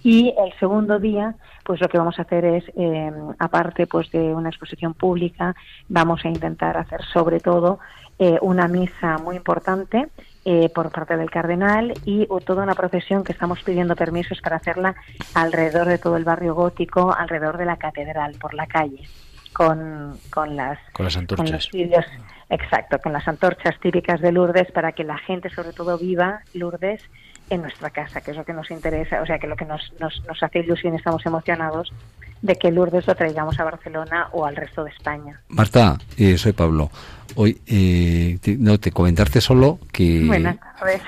[0.03, 4.19] Y el segundo día pues lo que vamos a hacer es eh, aparte pues de
[4.35, 5.55] una exposición pública
[5.89, 7.79] vamos a intentar hacer sobre todo
[8.19, 10.09] eh, una misa muy importante
[10.45, 14.57] eh, por parte del cardenal y o toda una procesión que estamos pidiendo permisos para
[14.57, 14.95] hacerla
[15.35, 19.09] alrededor de todo el barrio gótico alrededor de la catedral por la calle
[19.53, 21.69] con, con las Con las con antorchas.
[21.73, 22.07] los
[22.53, 27.03] exacto, con las antorchas típicas de Lourdes para que la gente sobre todo viva Lourdes
[27.51, 29.93] en nuestra casa, que es lo que nos interesa, o sea, que lo que nos,
[29.99, 31.93] nos, nos hace ilusión y estamos emocionados
[32.41, 35.41] de que Lourdes lo traigamos a Barcelona o al resto de España.
[35.49, 36.91] Marta, eh, soy Pablo.
[37.35, 40.25] Hoy, eh, te- no, te comentarte solo que...
[40.27, 41.03] Buenas tardes.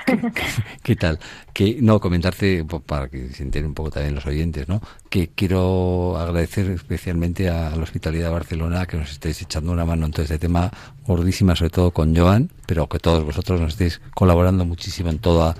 [0.83, 1.19] ¿Qué tal?
[1.53, 4.81] Que no comentarte po- para que se enteren un poco también los oyentes, ¿no?
[5.09, 10.05] Que quiero agradecer especialmente a la Hospitalidad de Barcelona que nos estéis echando una mano
[10.05, 10.71] en todo este tema
[11.05, 15.55] gordísima, sobre todo con Joan, pero que todos vosotros nos estéis colaborando muchísimo en toda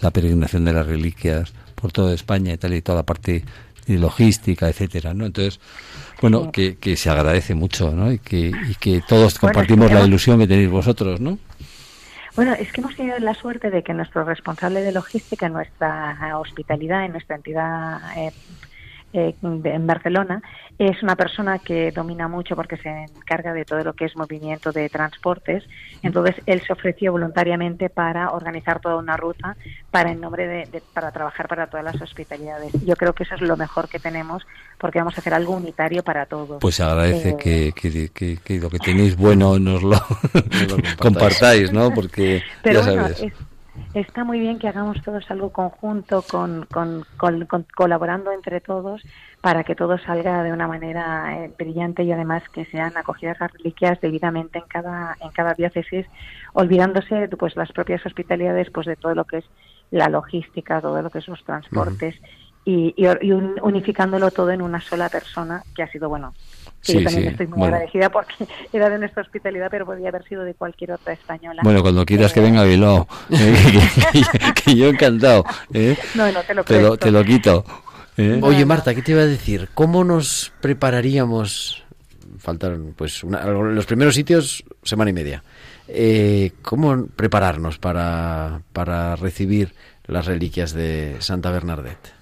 [0.00, 3.44] la peregrinación de las reliquias por toda España y tal y toda la parte
[3.86, 5.24] de logística, etcétera, ¿no?
[5.26, 5.60] Entonces,
[6.20, 8.12] bueno, que, que se agradece mucho, ¿no?
[8.12, 11.38] Y que, y que todos compartimos la ilusión que tenéis vosotros, ¿no?
[12.38, 16.38] Bueno, es que hemos tenido la suerte de que nuestro responsable de logística en nuestra
[16.38, 18.32] hospitalidad, en nuestra entidad eh,
[19.12, 20.42] eh, de- en Barcelona,
[20.78, 24.70] es una persona que domina mucho porque se encarga de todo lo que es movimiento
[24.70, 25.64] de transportes.
[26.02, 29.56] Entonces, él se ofreció voluntariamente para organizar toda una ruta
[29.90, 32.72] para en nombre de, de- para trabajar para todas las hospitalidades.
[32.84, 34.42] Yo creo que eso es lo mejor que tenemos
[34.78, 36.58] porque vamos a hacer algo unitario para todos.
[36.60, 39.96] Pues se agradece Eh, que, que, que- que lo que tenéis bueno nos lo,
[40.98, 41.92] compartáis, ¿no?
[41.94, 43.22] Porque Pero ya bueno, sabes.
[43.22, 43.32] es-
[43.92, 49.02] está muy bien que hagamos todos algo conjunto, con, con- con- con- colaborando entre todos
[49.40, 53.52] para que todo salga de una manera eh, brillante y además que sean acogidas las
[53.52, 56.06] reliquias debidamente en cada en cada diócesis,
[56.52, 59.44] olvidándose pues las propias hospitalidades pues de todo lo que es
[59.90, 62.14] la logística, todo lo que es los transportes
[62.64, 66.34] y, y y un- unificándolo todo en una sola persona que ha sido bueno.
[66.84, 67.74] Que Sí, yo también sí, estoy muy bueno.
[67.76, 68.34] agradecida porque
[68.72, 71.62] era de nuestra hospitalidad, pero podría haber sido de cualquier otra española.
[71.64, 73.54] Bueno, cuando quieras que Eh, venga a Bilbao, eh,
[74.12, 75.96] que, que- que yo encantado, ¿eh?
[76.14, 77.64] No, no te lo te lo, te lo quito.
[78.16, 78.40] ¿eh?
[78.42, 79.68] Oye, Marta, ¿qué te iba a decir?
[79.74, 81.84] ¿Cómo nos prepararíamos?
[82.38, 85.42] Faltaron, pues, una- los primeros sitios, semana y media.
[85.88, 89.74] Eh, ¿Cómo prepararnos para, para recibir
[90.06, 92.12] las reliquias de Santa Bernadette?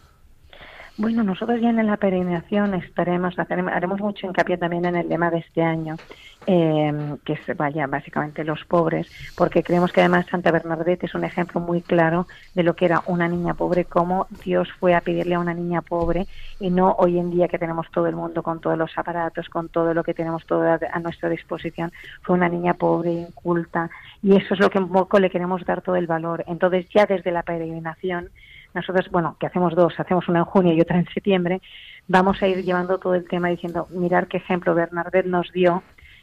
[0.99, 5.31] Bueno, nosotros ya en la peregrinación estaremos, haceremos- haremos mucho hincapié también en el lema
[5.31, 5.99] de este año,
[6.47, 11.25] eh, que es, vaya, básicamente los pobres, porque creemos que además Santa Bernadette es un
[11.25, 15.35] ejemplo muy claro de lo que era una niña pobre, cómo Dios fue a pedirle
[15.35, 16.29] a una niña pobre
[16.59, 19.69] y no hoy en día que tenemos todo el mundo con todos los aparatos, con
[19.69, 21.93] todo lo que tenemos todo a, nuestra disposición,
[22.23, 23.91] fue una niña pobre, inculta,
[24.23, 26.43] y eso es lo que un poco le queremos dar todo el valor.
[26.47, 28.31] Entonces ya desde la peregrinación
[28.77, 31.61] nosotros, bueno, que hacemos dos, hacemos una en junio y otra en septiembre,
[32.07, 35.83] vamos a ir llevando todo el tema diciendo, mirar qué ejemplo Bernardet nos dio,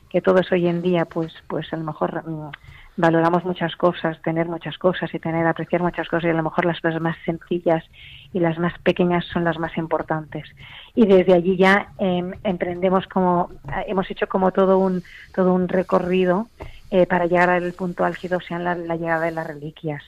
[0.09, 2.51] que todos hoy en día, pues, pues a lo mejor mm,
[2.95, 6.65] valoramos muchas cosas, tener muchas cosas y tener, apreciar muchas cosas y a lo mejor
[6.65, 7.83] las cosas más sencillas
[8.31, 10.47] y las más pequeñas son las más importantes.
[10.93, 15.01] Y desde allí ya em, emprendemos como, eh, hemos hecho como todo un,
[15.33, 16.47] todo un recorrido
[16.91, 20.03] eh, para llegar al punto álgido, o sea, la llegada de las reliquias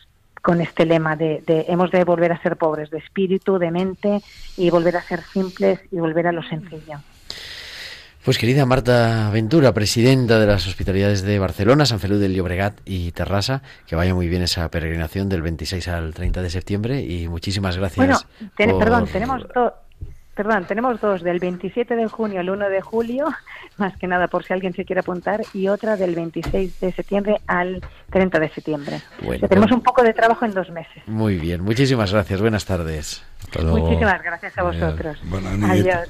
[0.46, 4.22] con este lema de, de hemos de volver a ser pobres de espíritu, de mente
[4.58, 7.00] y volver a ser simples y volver a lo sencillo.
[8.24, 13.12] Pues querida Marta Ventura, presidenta de las hospitalidades de Barcelona, San Feliu del Llobregat y
[13.12, 17.78] Terrassa, que vaya muy bien esa peregrinación del 26 al 30 de septiembre y muchísimas
[17.78, 17.98] gracias.
[17.98, 18.20] Bueno,
[18.56, 19.42] ten- por- perdón, tenemos.
[20.36, 23.26] Perdón, tenemos dos, del 27 de junio al 1 de julio,
[23.78, 27.40] más que nada por si alguien se quiere apuntar, y otra del 26 de septiembre
[27.48, 27.82] al
[28.12, 29.02] 30 de septiembre.
[29.22, 31.04] Bueno, O sea, tenemos pues- un poco de trabajo en dos meses.
[31.08, 33.24] Muy bien, muchísimas gracias, buenas tardes.
[33.64, 35.24] Muchísimas gracias a vosotros.
[35.24, 35.64] Noches.
[35.70, 36.10] Adiós.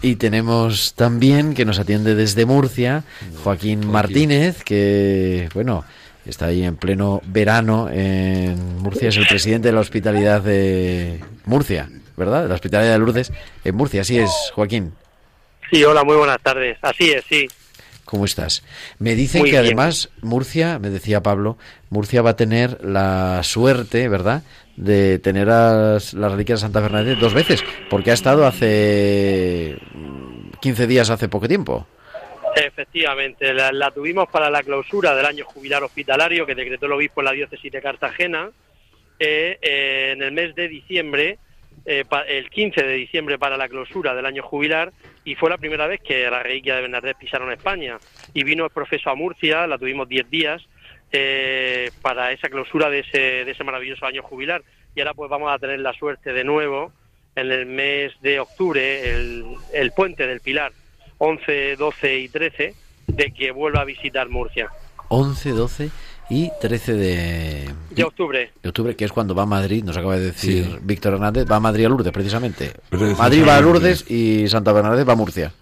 [0.00, 3.02] Y tenemos también que nos atiende desde Murcia
[3.42, 5.84] Joaquín Martínez, que bueno,
[6.24, 11.88] está ahí en pleno verano en Murcia, es el presidente de la hospitalidad de Murcia,
[12.18, 12.42] ¿verdad?
[12.42, 13.32] De la hospitalidad de Lourdes
[13.64, 14.92] en Murcia, así es, Joaquín.
[15.70, 16.76] Sí, hola, muy buenas tardes.
[16.82, 17.48] Así es, sí.
[18.04, 18.64] ¿Cómo estás?
[18.98, 19.66] Me dicen Muy que bien.
[19.66, 21.58] además Murcia, me decía Pablo,
[21.90, 24.42] Murcia va a tener la suerte, ¿verdad?,
[24.76, 29.76] de tener a las, las reliquias de Santa Bernadette dos veces, porque ha estado hace
[29.92, 31.86] mm, 15 días, hace poco tiempo.
[32.56, 37.20] Efectivamente, la, la tuvimos para la clausura del año jubilar hospitalario que decretó el obispo
[37.20, 38.50] en la diócesis de Cartagena
[39.18, 41.38] eh, eh, en el mes de diciembre,
[41.90, 44.92] eh, pa- el 15 de diciembre para la clausura del año jubilar
[45.24, 47.98] y fue la primera vez que la reliquia de Bernadette pisaron España
[48.34, 50.62] y vino el profeso a Murcia, la tuvimos 10 días
[51.12, 54.62] eh, para esa clausura de ese, de ese maravilloso año jubilar
[54.94, 56.92] y ahora pues vamos a tener la suerte de nuevo
[57.34, 60.72] en el mes de octubre, el, el puente del Pilar,
[61.18, 62.74] 11, 12 y 13,
[63.06, 64.68] de que vuelva a visitar Murcia.
[65.08, 65.90] 11, 12
[66.30, 68.50] y 13 de, De octubre.
[68.62, 70.76] de octubre, que es cuando va a Madrid, nos acaba de decir Sí.
[70.82, 72.72] Víctor Hernández, va a Madrid a Lourdes, precisamente.
[72.88, 73.22] Precisamente.
[73.22, 75.52] Madrid va a Lourdes y Santa Bernadette va a Murcia.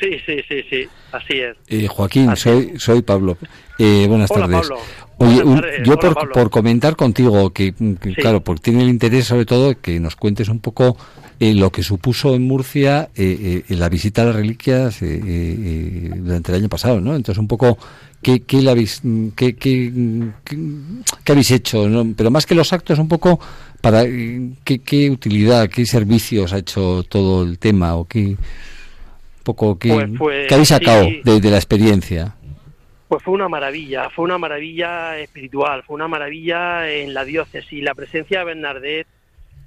[0.00, 1.56] Sí, sí, sí, sí, así es.
[1.68, 3.38] Eh, Joaquín, Así soy, soy Pablo.
[3.78, 4.68] Eh, buenas Hola, tardes.
[4.68, 4.82] Pablo.
[5.24, 5.82] Oye, un- tardes.
[5.86, 8.14] yo por, por comentar contigo, que, que, Sí.
[8.16, 10.96] claro, porque tiene el interés sobre todo que nos cuentes un poco
[11.40, 15.20] eh, lo que supuso en Murcia eh, eh, la visita a las reliquias eh, eh,
[15.26, 17.14] eh, durante el año pasado, ¿no?
[17.16, 17.76] Entonces un poco
[18.22, 18.58] qué, qué,
[19.02, 19.92] mm, qué, qué,
[21.26, 22.06] habéis hecho, ¿no?
[22.16, 23.40] Pero más que los actos, un poco
[23.80, 28.36] para eh, qué, qué utilidad, qué servicios ha hecho todo el tema o qué un
[29.44, 31.20] poco qué, Pues- pues, qué habéis sacado sí.
[31.24, 32.36] de, de la experiencia.
[33.12, 37.84] Pues fue una maravilla, fue una maravilla espiritual, fue una maravilla en la diócesis.
[37.84, 39.06] La presencia de Bernadette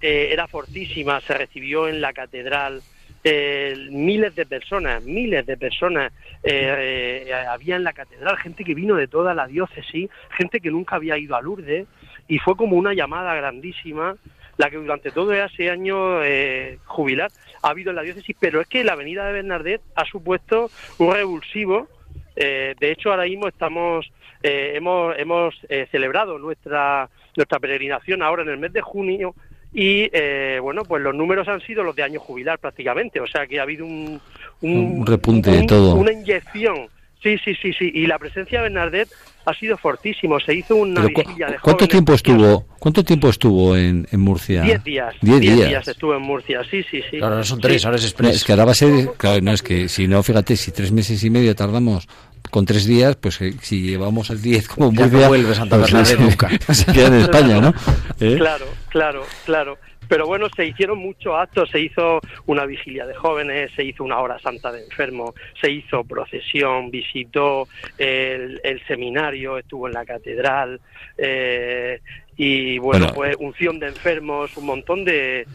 [0.02, 2.82] eh, era fortísima, se recibió en la catedral.
[3.24, 8.74] eh, miles de personas, miles de personas eh, eh, había en la catedral, gente que
[8.74, 11.86] vino de toda la diócesis, gente que nunca había ido a Lourdes,
[12.28, 14.16] y fue como una llamada grandísima
[14.58, 17.30] la que durante todo ese año eh, jubilar
[17.62, 21.14] ha habido en la diócesis, pero es que la venida de Bernadette ha supuesto un
[21.14, 21.90] revulsivo
[22.36, 24.12] eh, de hecho, ahora mismo estamos,
[24.44, 29.36] eh, hemos, hemos eh, celebrado nuestra, nuestra peregrinación ahora en el mes de junio
[29.74, 33.46] y, eh, bueno, pues los números han sido los de año jubilar prácticamente, o sea
[33.46, 34.22] que ha habido un,
[34.62, 35.96] Un repunte de todo.
[35.96, 36.88] Una inyección.
[37.26, 37.92] Sí, sí, sí, sí.
[37.92, 39.10] Y la presencia de Bernadette
[39.48, 40.40] ha sido fortísimo.
[40.40, 42.66] Se hizo una ¿cu- de ¿Cuánto jóvenes tiempo estuvo?
[42.78, 44.62] ¿Cuánto tiempo estuvo en, en Murcia?
[44.62, 45.16] Diez días.
[45.22, 45.70] Diez Diez días.
[45.70, 47.18] días estuve en Murcia, sí, sí, sí.
[47.18, 47.86] Claro, ahora son tres, Sí.
[47.88, 48.36] ahora es No, express.
[48.36, 50.92] es que ahora va a ser, claro, no es que si no, fíjate, si tres
[50.92, 52.08] meses y medio tardamos
[52.52, 55.78] con tres días, pues eh, si llevamos el 10 como Ya no Murcia, vuelve Santa
[55.80, 56.50] pues, Bernadette se- nunca.
[56.74, 57.74] Se queda en España, ¿no?
[58.20, 58.36] ¿Eh?
[58.38, 59.78] Claro, claro, claro.
[60.08, 64.20] Pero bueno, se hicieron muchos actos, se hizo una vigilia de jóvenes, se hizo una
[64.20, 70.80] hora santa de enfermos, se hizo procesión, visitó el, el seminario, estuvo en la catedral,
[71.18, 72.00] eh,
[72.38, 73.16] y bueno, Bueno.
[73.16, 75.46] pues unción de enfermos, un montón de,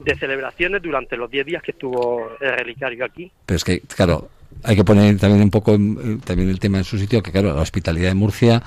[0.00, 3.30] de celebraciones durante los 10 días que estuvo el relicario aquí.
[3.46, 4.28] Pero es que, claro,
[4.62, 7.54] hay que poner también un poco eh, también el tema en su sitio, que claro,
[7.54, 8.62] la hospitalidad de Murcia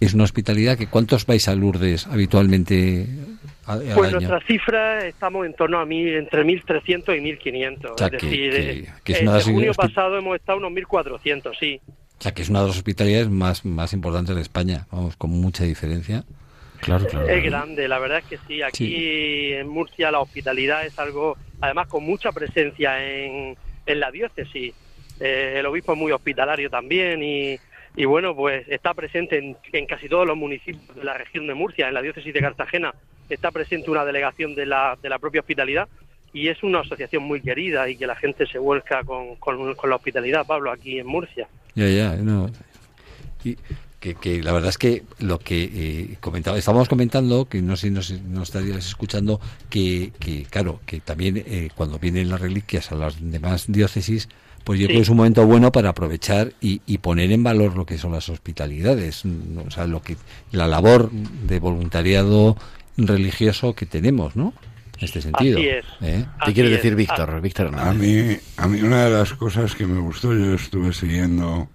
[0.00, 3.06] es una hospitalidad que ¿cuántos vais a Lourdes habitualmente
[3.72, 4.20] al Pues año?
[4.28, 7.90] nuestra cifra estamos en torno a mil, entre 1.300 y 1.500.
[7.92, 10.72] O sea, es que- decir, que- eh, que es de junio pasado hemos estado unos
[10.72, 11.80] 1.400, sí.
[12.18, 15.30] O sea, que es una de las hospitalidades más, más importantes de España, vamos, con
[15.30, 16.22] mucha diferencia.
[16.80, 17.28] Claro, claro.
[17.28, 18.62] Es grande, la verdad es que sí.
[18.62, 23.56] Aquí en Murcia la hospitalidad es algo, además con mucha presencia en,
[23.86, 24.74] en la diócesis.
[25.20, 27.56] Eh, el obispo es muy hospitalario también y,
[27.96, 31.54] y bueno, pues está presente en, en casi todos los municipios de la región de
[31.54, 32.92] Murcia, en la diócesis de Cartagena.
[33.32, 35.88] Está presente una delegación de la, de la propia hospitalidad
[36.32, 39.90] y es una asociación muy querida y que la gente se vuelca con, con, con
[39.90, 41.46] la hospitalidad, Pablo, aquí en Murcia.
[41.74, 42.50] Ya, ya, no.
[43.44, 43.56] Y
[44.00, 47.88] que, que la verdad es que lo que eh, comentaba, estábamos comentando, que no sé
[47.88, 52.90] si nos, nos estarías escuchando, que, que claro, que también eh, cuando vienen las reliquias
[52.92, 54.28] a las demás diócesis,
[54.64, 54.88] pues yo Sí.
[54.88, 57.98] creo que es un momento bueno para aprovechar y, y poner en valor lo que
[57.98, 60.16] son las hospitalidades, o sea, lo que
[60.50, 62.56] la labor de voluntariado
[62.96, 64.52] religioso que tenemos, ¿no?
[64.98, 65.58] En este sentido.
[65.58, 65.84] Así es.
[66.00, 66.24] ¿eh?
[66.24, 66.76] ¿Qué Así quiere es.
[66.76, 67.40] decir Ah, Víctor?
[67.40, 71.68] Víctor A mí, a mí una de las cosas que me gustó, yo estuve siguiendo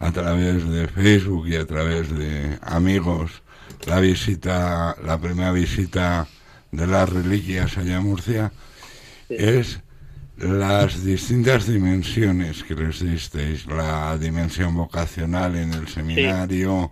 [0.00, 3.42] a través de Facebook y a través de amigos
[3.86, 6.26] la visita, la primera visita
[6.72, 8.52] de las reliquias allá en Murcia,
[9.28, 9.80] es
[10.36, 16.90] las distintas dimensiones que les disteis, la dimensión vocacional en el seminario,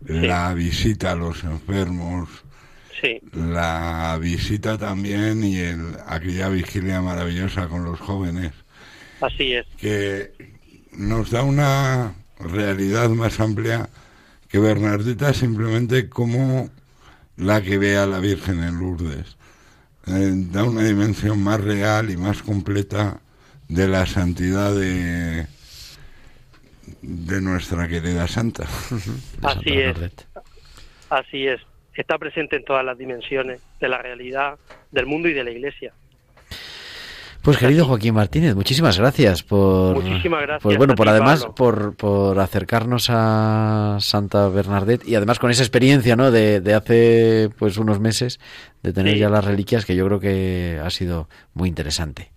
[0.00, 2.28] la visita a los enfermos,
[3.04, 3.20] Sí.
[3.34, 8.52] la visita también y el, aquella vigilia maravillosa con los jóvenes,
[9.20, 9.66] Así es.
[9.76, 10.32] que
[10.92, 13.90] nos da una realidad más amplia
[14.48, 16.70] que Bernardita simplemente como
[17.36, 19.36] la que ve a la Virgen en Lourdes.
[20.06, 23.20] Eh, da una dimensión más real y más completa
[23.68, 25.46] de la santidad de,
[27.02, 28.64] de nuestra querida santa.
[29.42, 29.96] Así es.
[31.10, 31.60] Así es.
[31.94, 34.58] Está presente en todas las dimensiones de la realidad,
[34.90, 35.92] del mundo y de la Iglesia.
[37.42, 41.94] Pues querido Joaquín Martínez, muchísimas gracias por Muchísimas gracias pues bueno, por ti, además por,
[41.94, 46.30] por acercarnos a Santa Bernadette y además con esa experiencia, ¿no?
[46.30, 48.40] De, de hace pues unos meses
[48.82, 49.18] de tener Sí.
[49.20, 52.30] ya las reliquias que yo creo que ha sido muy interesante.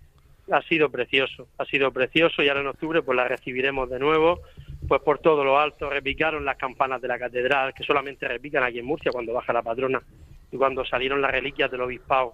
[0.52, 4.40] ha sido precioso, ha sido precioso y ahora en octubre pues la recibiremos de nuevo,
[4.86, 8.78] pues por todo lo alto, repicaron las campanas de la catedral, que solamente repican aquí
[8.78, 10.02] en Murcia cuando baja la patrona,
[10.50, 12.32] y cuando salieron las reliquias del obispado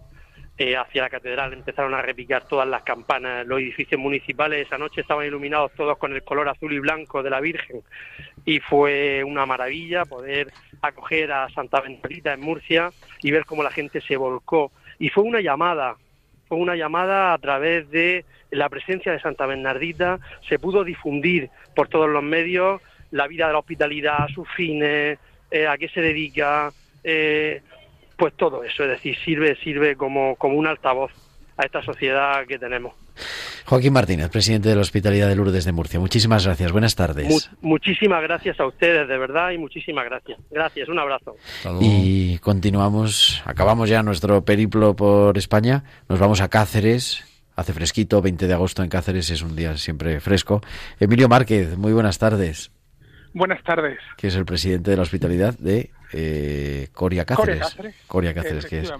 [0.56, 5.00] eh, hacia la catedral empezaron a repicar todas las campanas, los edificios municipales esa noche
[5.00, 7.82] estaban iluminados todos con el color azul y blanco de la Virgen
[8.44, 13.70] y fue una maravilla poder acoger a Santa Bernardita en Murcia y ver cómo la
[13.70, 14.70] gente se volcó.
[15.00, 15.96] Y fue una llamada
[16.48, 21.88] fue una llamada a través de la presencia de Santa Bernardita, se pudo difundir por
[21.88, 22.80] todos los medios
[23.10, 25.18] la vida de la hospitalidad, sus fines,
[25.50, 26.72] eh, a qué se dedica,
[27.02, 27.62] eh,
[28.16, 31.12] pues todo eso, es decir, sirve, sirve como, como un altavoz
[31.56, 33.03] a esta sociedad que tenemos.
[33.66, 35.98] Joaquín Martínez, presidente de la Hospitalidad de Lourdes de Murcia.
[36.00, 36.72] Muchísimas gracias.
[36.72, 37.28] Buenas tardes.
[37.28, 40.38] Mu- muchísimas gracias a ustedes, de verdad, y muchísimas gracias.
[40.50, 41.36] Gracias, un abrazo.
[41.80, 47.24] Y continuamos, acabamos ya nuestro periplo por España, nos vamos a Cáceres,
[47.56, 50.60] hace fresquito, 20 de agosto en Cáceres, es un día siempre fresco.
[51.00, 52.70] Emilio Márquez, muy buenas tardes,
[53.32, 53.98] Buenas tardes.
[54.16, 57.58] que es el presidente de la hospitalidad de eh, Coria Cáceres.
[57.58, 57.94] Coria Cáceres.
[58.06, 58.92] Coria Cáceres, que es.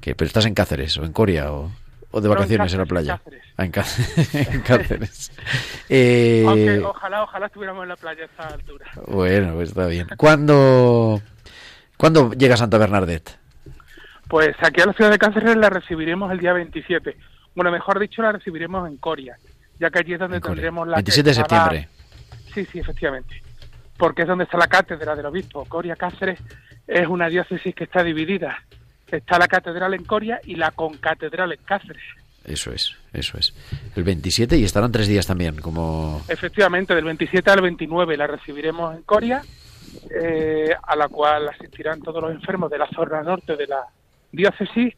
[0.00, 1.70] Que, ¿Pero estás en Cáceres o en Coria o,
[2.10, 3.20] o de No, en vacaciones en, la playa?
[3.56, 3.84] Ah, en, Cá-
[4.32, 5.32] en Cáceres.
[5.88, 8.86] Eh, Aunque ojalá, ojalá estuviéramos en la playa a esta altura.
[9.06, 10.08] bueno, pues está bien.
[10.16, 11.20] ¿Cuándo,
[11.96, 13.38] ¿Cuándo llega Santa Bernadette?
[14.28, 17.16] Pues aquí a la ciudad de Cáceres la recibiremos el día 27.
[17.54, 19.36] Bueno, mejor dicho, la recibiremos en Coria,
[19.78, 20.96] ya que allí es donde tendremos la...
[20.96, 21.88] 27 de septiembre.
[22.54, 23.42] Sí, sí, efectivamente.
[23.96, 25.64] Porque es donde está la cátedra del obispo.
[25.66, 26.40] Coria Cáceres
[26.86, 28.56] es una diócesis que está dividida.
[29.12, 32.02] Está la catedral en Coria y la concatedral en Cáceres.
[32.44, 33.54] Eso es, eso es.
[33.94, 36.22] El 27 y estarán tres días también, como...
[36.28, 39.42] Efectivamente, del 27 al 29 la recibiremos en Coria,
[40.10, 43.84] eh, a la cual asistirán todos los enfermos de la zona norte de la
[44.32, 44.94] diócesis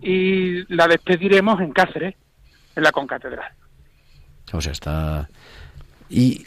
[0.00, 2.14] y la despediremos en Cáceres,
[2.74, 3.52] en la concatedral.
[4.52, 5.28] O sea, está...
[6.08, 6.44] ¿Y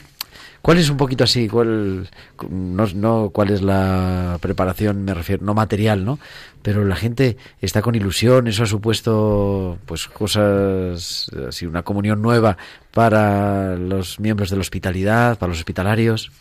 [0.64, 1.50] cuál es un poquito así?
[1.50, 2.10] ¿Cuál,
[2.50, 6.20] no, no cuál es la preparación, me refiero, no material, ¿no?
[6.62, 12.58] Pero la gente está con ilusión, eso ha supuesto pues cosas, así, una comunión nueva
[12.94, 16.32] para los miembros de la hospitalidad, para los hospitalarios.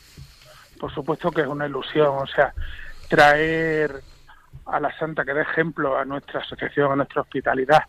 [0.78, 2.54] Por supuesto que es una ilusión, o sea,
[3.08, 4.02] traer
[4.66, 7.82] a la Santa que dé ejemplo a nuestra asociación, a nuestra hospitalidad,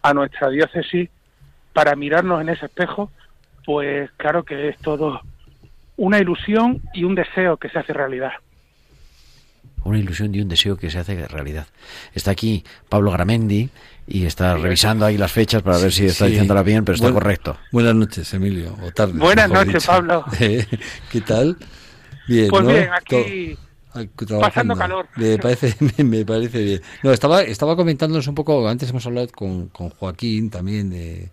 [0.00, 1.10] a nuestra diócesis,
[1.74, 3.10] para mirarnos en ese espejo,
[3.66, 5.20] pues claro que es todo
[5.96, 8.32] una ilusión y un deseo que se hace realidad.
[9.84, 11.66] Una ilusión y un deseo que se hace realidad.
[12.14, 13.68] Está aquí Pablo Gramendi
[14.06, 16.30] y está revisando ahí las fechas para ver si está Sí.
[16.32, 17.58] diciéndola bien, pero está Buen- correcto.
[17.70, 18.76] Buenas noches, Emilio.
[18.82, 19.86] O tardes, Buenas noches, dicho.
[19.86, 20.24] Pablo.
[20.40, 20.66] Eh,
[21.12, 21.56] ¿Qué tal?
[22.26, 22.70] Bien, Pues ¿no?
[22.70, 23.58] bien, aquí
[23.92, 24.40] trabajando.
[24.40, 25.06] pasando calor.
[25.16, 26.82] Me parece, me, me parece bien.
[27.02, 31.28] No, estaba, estaba comentándonos un poco, antes hemos hablado con, con Joaquín también de,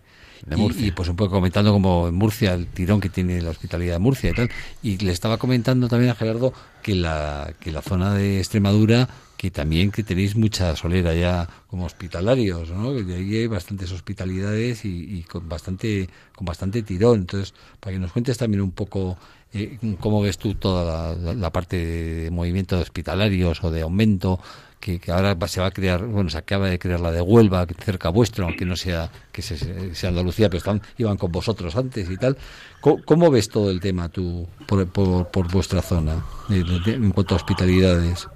[0.46, 0.86] De y- Murcia.
[0.86, 3.98] Y, pues un poco comentando como en Murcia, el tirón que tiene la hospitalidad de
[3.98, 4.50] Murcia y tal.
[4.82, 9.50] Y le estaba comentando también a Gerardo que la, que la zona de Extremadura, que
[9.50, 12.94] también que tenéis mucha solera ya como hospitalarios, ¿no?
[12.94, 17.20] Que de ahí hay bastantes hospitalidades y, y con bastante, con bastante tirón.
[17.20, 19.16] Entonces, para que nos cuentes también un poco
[19.52, 23.82] eh, cómo ves tú toda la, la- la parte de movimiento de hospitalarios o de
[23.82, 24.40] aumento
[24.82, 27.64] que, que ahora se va a crear, bueno, se acaba de crear la de Huelva,
[27.78, 32.10] cerca vuestro, aunque no sea que se- sea Andalucía, pero están, iban con vosotros antes
[32.10, 32.36] y tal.
[32.80, 38.28] ¿Cómo, ves todo el tema tú por, por, vuestra zona en cuanto a hospitalidades?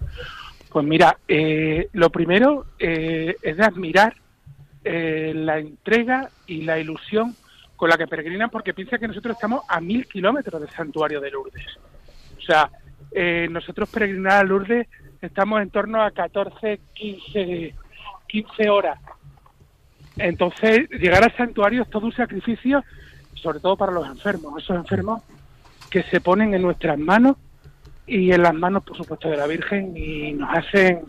[0.71, 4.15] Pues mira, eh, lo primero eh, es de admirar
[4.85, 7.35] eh, la entrega y la ilusión
[7.75, 11.31] con la que peregrinan, porque piensa que nosotros estamos a mil kilómetros del santuario de
[11.33, 11.67] Lourdes.
[12.39, 12.71] O sea,
[13.11, 14.87] eh, nosotros peregrinar a Lourdes
[15.23, 17.75] estamos en torno a 14, 15,
[18.27, 18.99] 15 horas.
[20.17, 22.83] Entonces, llegar al santuario es todo un sacrificio,
[23.35, 25.23] sobre todo para los enfermos, esos enfermos
[25.91, 27.37] que se ponen en nuestras manos
[28.07, 31.03] y en las manos, por supuesto, de la Virgen y nos hacen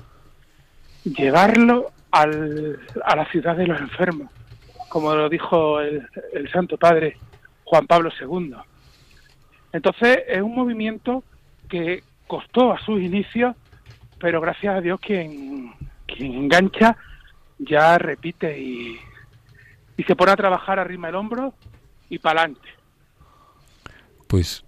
[1.04, 4.30] llevarlo al, a la ciudad de los enfermos,
[4.90, 7.18] como lo dijo el, el Santo Padre
[7.64, 8.56] Juan Pablo II.
[9.72, 11.24] Entonces es un movimiento
[11.70, 13.56] que costó a sus inicios,
[14.20, 15.74] pero gracias a Dios quien,
[16.06, 16.98] quien engancha
[17.60, 18.98] ya repite y,
[19.98, 21.54] y se pone a trabajar arrima el hombro
[22.10, 22.70] y para adelante.
[24.28, 24.64] Pues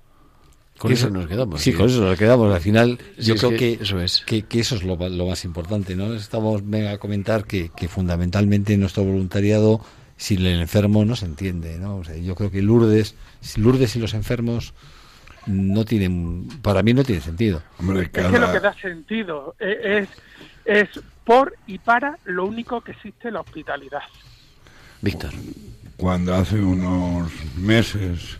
[0.77, 1.61] Con eso nos quedamos.
[1.61, 1.77] Sí, sí.
[1.77, 2.53] con eso nos quedamos.
[2.53, 4.23] Al final, Sí, yo creo que que, eso es.
[4.25, 6.13] que, que eso es lo, lo más importante, ¿no?
[6.13, 9.81] Estamos venga, a comentar que, que fundamentalmente nuestro voluntariado,
[10.17, 11.97] sin el enfermo, no se entiende, ¿no?
[11.97, 13.15] O sea, yo creo que Lourdes,
[13.57, 14.73] Lourdes y los enfermos
[15.45, 17.61] no tienen, para mí no tiene sentido.
[17.79, 20.07] Hombre, Es que lo que da sentido es,
[20.65, 20.89] es
[21.23, 24.01] por y para lo único que existe la hospitalidad.
[25.01, 25.31] Víctor.
[25.97, 28.39] Cuando hace unos meses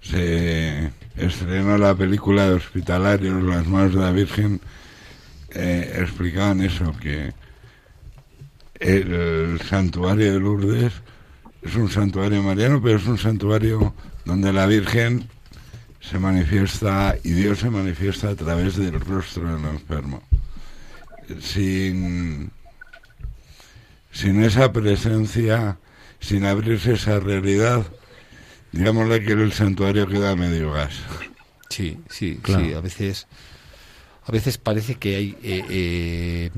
[0.00, 4.60] se estrenó la película de Hospitalarios, Las Manos de la Virgen,
[5.50, 7.32] eh, explicaban eso, que
[8.80, 10.92] el santuario de Lourdes
[11.62, 15.28] es un santuario mariano, pero es un santuario donde la Virgen
[16.10, 20.22] se manifiesta y Dios se manifiesta a través del rostro del enfermo.
[21.40, 22.50] Sin,
[24.12, 25.78] sin esa presencia,
[26.20, 27.86] sin abrirse esa realidad,
[28.72, 30.94] digámosle que el santuario queda a medio gas.
[31.68, 32.64] Sí, sí, Claro.
[32.64, 32.72] sí.
[32.72, 33.26] A veces,
[34.28, 36.50] a veces parece que hay eh, eh,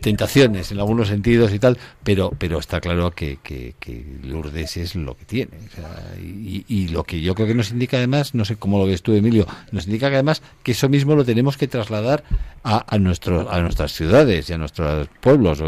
[0.00, 4.94] tentaciones en algunos sentidos y tal, pero, pero está claro que, que, que Lourdes es
[4.94, 5.58] lo que tiene.
[5.66, 8.78] o sea, y, y lo que yo creo que nos indica además, no sé cómo
[8.78, 12.24] lo ves tú, Emilio, nos indica que además que eso mismo lo tenemos que trasladar
[12.64, 15.62] a, a, nuestros, a nuestras ciudades y a nuestros pueblos.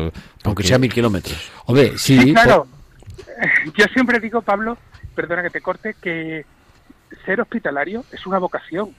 [0.45, 1.51] Aunque sea mil kilómetros.
[1.67, 2.67] Hombre, sí, Sí, claro.
[3.77, 4.79] Yo siempre digo, Pablo,
[5.15, 6.45] perdona que te corte, que
[7.25, 8.95] ser hospitalario es una vocación.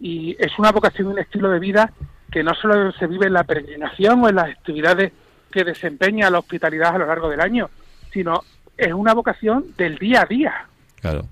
[0.00, 1.92] Y es una vocación y un estilo de vida
[2.30, 5.12] que no solo se vive en la peregrinación o en las actividades
[5.50, 7.70] que desempeña la hospitalidad a lo largo del año,
[8.12, 8.42] sino
[8.76, 10.66] es una vocación del día a día.
[11.00, 11.26] Claro.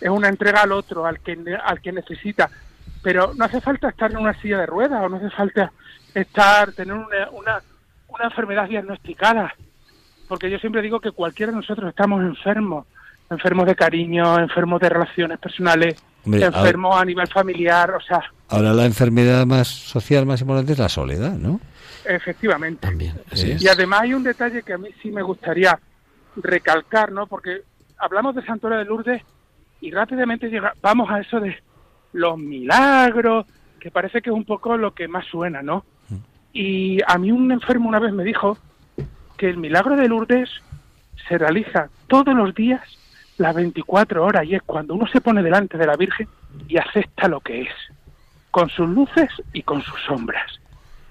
[0.00, 2.50] Es una entrega al otro, al que, al que necesita.
[3.02, 5.72] Pero no hace falta estar en una silla de ruedas o no hace falta
[6.14, 7.62] estar, tener una, una,
[8.08, 9.54] una enfermedad diagnosticada
[10.28, 12.86] porque yo siempre digo que cualquiera de nosotros estamos enfermos,
[13.30, 18.72] enfermos de cariño, enfermos de relaciones personales, Hombre, enfermos a nivel familiar, o sea, Ahora
[18.72, 21.60] la enfermedad más social más importante es la soledad, ¿no?
[22.06, 22.86] efectivamente.
[22.86, 23.62] También, así es.
[23.62, 25.78] Y además hay un detalle que a mí sí me gustaría
[26.36, 27.26] recalcar, ¿no?
[27.26, 27.62] Porque
[27.96, 29.22] hablamos de Santuario de Lourdes
[29.80, 31.56] y rápidamente llega, vamos a eso de
[32.12, 33.46] los milagros,
[33.80, 35.84] que parece que es un poco lo que más suena, ¿no?
[36.52, 38.58] Y a mí un enfermo una vez me dijo
[39.36, 40.50] que el milagro de Lourdes
[41.26, 42.82] se realiza todos los días
[43.38, 46.28] las 24 horas y es cuando uno se pone delante de la Virgen
[46.68, 47.74] y acepta lo que es,
[48.50, 50.60] con sus luces y con sus sombras.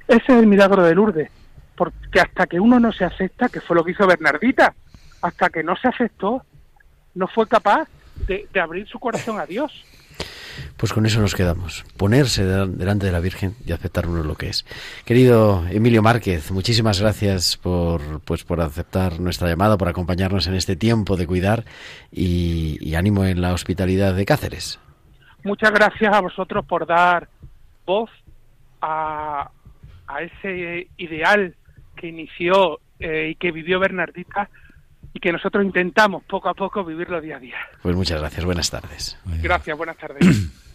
[0.07, 1.30] Ese es el milagro de Lourdes,
[1.76, 4.74] porque hasta que uno no se acepta, que fue lo que hizo Bernardita,
[5.21, 6.43] hasta que no se aceptó,
[7.15, 7.88] no fue capaz
[8.28, 9.84] de, de abrir su corazón a Dios.
[10.78, 11.84] Pues con eso nos quedamos.
[11.97, 14.66] Ponerse del- delante de la Virgen y aceptar uno lo que es.
[15.06, 20.76] Querido Emilio Márquez, muchísimas gracias por, pues, por aceptar nuestra llamada, por acompañarnos en este
[20.76, 21.66] tiempo de cuidar
[22.12, 24.80] y, y ánimo en la hospitalidad de Cáceres.
[25.43, 27.28] Muchas gracias a vosotros por dar
[27.86, 28.10] voz
[28.82, 29.49] a,
[30.08, 31.56] a ese ideal
[31.95, 34.49] que inició eh, y que vivió Bernardita
[35.14, 37.57] y que nosotros intentamos poco a poco vivirlo día a día.
[37.82, 39.18] Pues muchas gracias, buenas tardes.
[39.41, 40.26] Gracias, buenas tardes.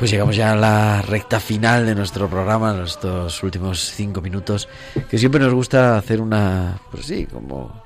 [0.00, 4.66] Pues llegamos ya a la recta final de nuestro programa, en estos últimos cinco minutos,
[5.10, 7.82] que siempre nos gusta hacer una, pues sí, como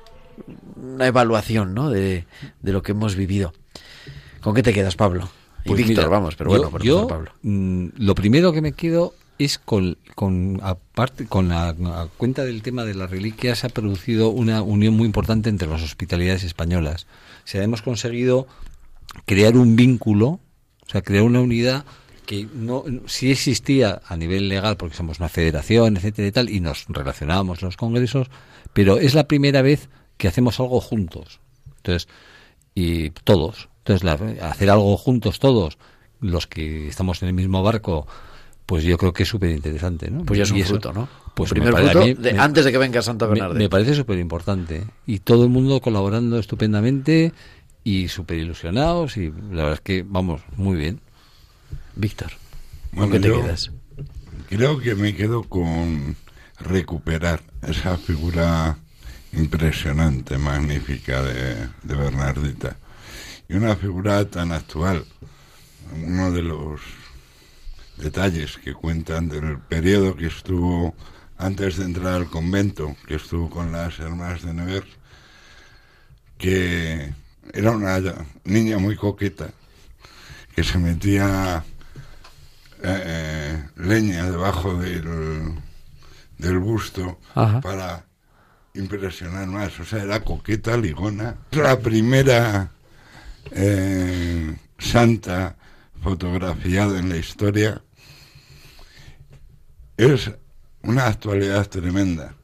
[0.77, 1.89] una evaluación, ¿no?
[1.89, 2.25] De,
[2.61, 3.53] de lo que hemos vivido.
[4.39, 5.27] ¿Con qué te quedas, Pablo?
[5.65, 7.31] Y Pues Víctor, mira, vamos, pero yo- bueno, por yo, Pablo.
[7.41, 12.61] mm, lo primero que me quedo es con, con aparte con la, a cuenta del
[12.61, 17.07] tema de las reliquias se ha producido una unión muy importante entre las hospitalidades españolas.
[17.43, 18.47] O sea, hemos conseguido
[19.25, 21.83] crear un vínculo, o sea, crear una unidad
[22.25, 26.59] que no sí existía a nivel legal porque somos una federación, etcétera y tal y
[26.59, 28.27] nos relacionábamos los congresos,
[28.73, 31.39] pero es la primera vez que hacemos algo juntos.
[31.77, 32.07] Entonces,
[32.73, 33.69] y todos.
[33.79, 35.77] Entonces, la- hacer algo juntos todos,
[36.21, 38.07] los que estamos en el mismo barco,
[38.65, 40.23] pues yo creo que es súper interesante, ¿no?
[40.25, 41.07] Pues ya es un fruto, ¿no?
[41.35, 43.33] Pues primer me pare- a fruto mí de- me- antes de que venga Santa me-
[43.33, 43.57] Bernadette.
[43.59, 44.85] Me, parece súper importante.
[45.05, 47.31] Y todo el mundo colaborando estupendamente
[47.83, 50.99] y súper ilusionados y la verdad es que, vamos, muy bien.
[51.95, 52.31] Víctor,
[52.91, 53.71] Bueno, qué te quedas?
[54.49, 56.15] Creo que me quedo con
[56.59, 58.77] recuperar esa figura
[59.33, 62.77] impresionante, magnífica de, de Bernardita.
[63.47, 65.05] Y una figura tan actual.
[66.03, 66.81] Uno de los
[67.97, 70.95] detalles que cuentan del periodo que estuvo
[71.37, 74.87] antes de entrar al convento, que estuvo con las hermanas de Nevers,
[76.37, 77.13] que
[77.53, 77.99] era una
[78.43, 79.51] niña muy coqueta,
[80.55, 81.63] que se metía
[82.87, 85.53] eh, leña debajo del,
[86.37, 87.61] del busto Ajá.
[87.61, 88.05] para
[88.73, 89.79] impresionar más.
[89.79, 91.35] O sea, era coqueta, ligona.
[91.51, 92.71] La primera
[93.51, 95.55] eh, santa
[96.01, 97.81] fotografiada en la historia
[99.97, 100.31] es
[100.83, 102.35] una actualidad tremenda.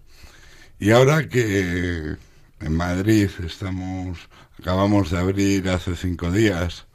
[0.79, 2.15] Y ahora que
[2.59, 4.29] en Madrid estamos,
[4.59, 6.87] acabamos de abrir hace cinco días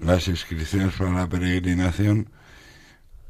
[0.00, 2.30] las inscripciones para la peregrinación,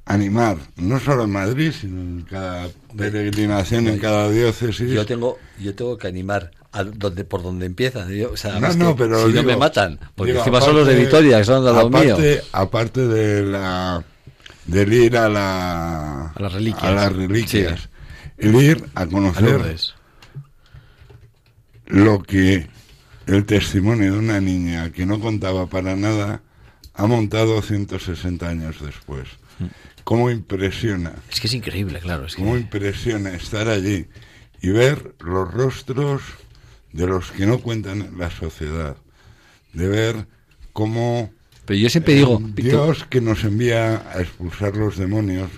[0.07, 4.91] animar, no solo en Madrid, sino en cada peregrinación, en cada diócesis.
[4.91, 8.09] Yo tengo, yo tengo que animar a donde, por donde empieza.
[8.11, 10.95] Yo, o sea, No, pero si no me matan, porque digo, encima son los de
[10.97, 12.15] Vitoria, que son de lo mío.
[12.15, 14.05] aparte, Aparte de la
[14.67, 16.85] del ir a la A las reliquias.
[16.85, 17.89] a las reliquias, Sí.
[18.39, 19.77] el ir a conocer
[21.87, 22.69] lo que
[23.27, 26.41] el testimonio de una niña que no contaba para nada
[26.95, 29.29] ha montado 160 años después.
[30.05, 31.15] ¿Cómo impresiona?
[31.31, 32.27] Es que es increíble, claro.
[32.27, 32.43] Es que...
[32.43, 34.07] ¿Cómo impresiona estar allí
[34.61, 36.23] y ver los rostros
[36.93, 38.97] de los que no cuentan en la sociedad?
[39.73, 40.27] De ver
[40.73, 41.31] cómo
[41.65, 45.51] Pero yo siempre digo, eh, Dios que nos envía a expulsar los demonios,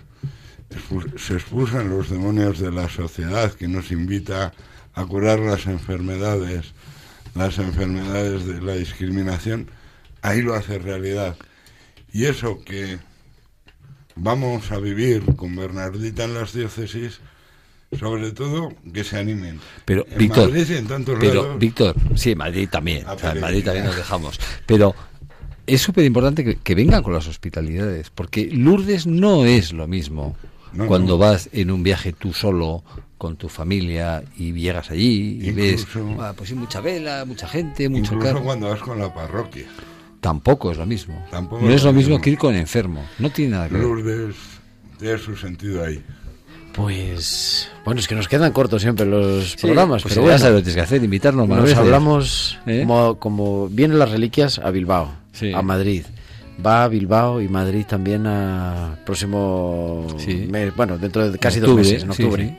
[0.70, 4.52] expul- se expulsan los demonios de la sociedad, que nos invita
[4.94, 6.74] a curar las enfermedades,
[7.34, 9.70] las enfermedades de la discriminación,
[10.20, 11.36] ahí lo hace realidad.
[12.12, 12.98] Y eso que
[14.16, 17.20] vamos a vivir con Bernardita en las diócesis,
[17.98, 19.60] sobre todo que se animen.
[19.84, 23.06] Pero, en Víctor, Madrid y en tantos pero, lados, Víctor, sí, en Madrid también.
[23.06, 23.40] A o sea, en.
[23.40, 24.40] Madrid también nos dejamos.
[24.66, 24.94] Pero
[25.66, 30.36] es súper importante que, que vengan con las hospitalidades, porque Lourdes no es lo mismo
[30.72, 31.18] No, cuando no.
[31.18, 32.82] vas en un viaje tú solo
[33.18, 35.86] con tu familia y llegas allí y ves,
[36.18, 38.42] ah, pues sí, mucha vela, mucha gente, mucho incluso carro.
[38.42, 39.66] cuando vas con la parroquia.
[40.22, 41.22] Tampoco es lo mismo.
[41.30, 42.22] Tampoco no es es lo mismo mismo.
[42.22, 43.04] que ir con enfermo.
[43.18, 43.82] No tiene nada que ver.
[43.82, 44.34] Lourdes
[44.98, 46.02] tiene su sentido ahí.
[46.72, 50.38] Pues bueno, es que nos quedan cortos siempre los Sí, programas, pues pero ya bueno.
[50.38, 51.78] sabes lo que tienes que hacer, invitarnos más Nos veces.
[51.78, 52.84] hablamos ¿Eh?
[52.86, 55.52] como, como vienen las reliquias a Bilbao, Sí.
[55.52, 56.04] a Madrid.
[56.64, 60.46] Va a Bilbao y Madrid también a próximo Sí.
[60.50, 62.58] mes, bueno, dentro de casi Octubre, dos meses, en sí, octubre.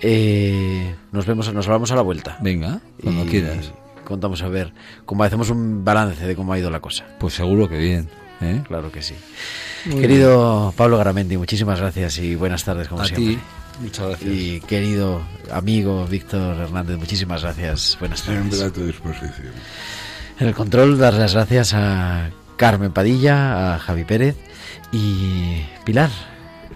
[0.00, 2.38] Eh, nos vemos, nos hablamos a la vuelta.
[2.40, 3.72] Venga, cuando Y quieras.
[4.12, 4.72] Contamos a ver,
[5.06, 7.04] como hacemos un balance de cómo ha ido la cosa.
[7.18, 8.08] Pues seguro que bien.
[8.42, 8.62] ¿eh?
[8.68, 9.14] Claro que sí.
[9.86, 13.34] Muy Querido Pablo Garamendi, muchísimas gracias y buenas tardes como A siempre.
[13.36, 13.38] ti,
[13.80, 14.30] muchas gracias.
[14.30, 17.96] Y querido amigo Víctor Hernández, muchísimas gracias.
[17.98, 18.40] Buenas tardes.
[18.54, 19.52] Siempre a tu disposición.
[20.38, 24.36] En el control, dar las gracias a Carmen Padilla, a Javi Pérez
[24.92, 26.10] y Pilar.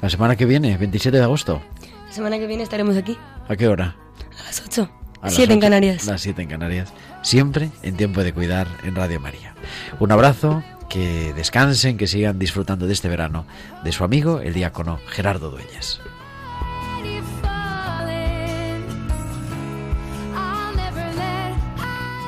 [0.01, 1.61] La semana que viene, 27 de agosto.
[2.07, 3.17] La semana que viene estaremos aquí,
[3.49, 3.95] ¿A qué hora?
[4.41, 4.89] a las 8.
[5.21, 5.65] A las 7 en ocho.
[5.67, 6.07] Canarias.
[6.07, 6.93] Las 7 en Canarias.
[7.27, 9.53] Siempre en tiempo de cuidar en Radio María.
[9.99, 13.47] Un abrazo, que descansen, que sigan disfrutando de este verano
[13.83, 16.01] de su amigo, el diácono Gerardo Dueñas.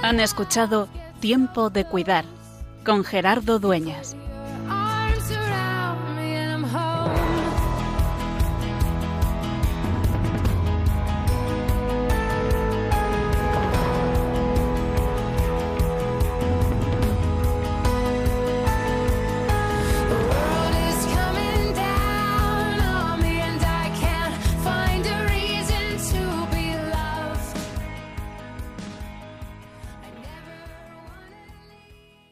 [0.03, 0.88] Han escuchado
[1.20, 2.24] Tiempo de Cuidar
[2.84, 4.16] con Gerardo Dueñas.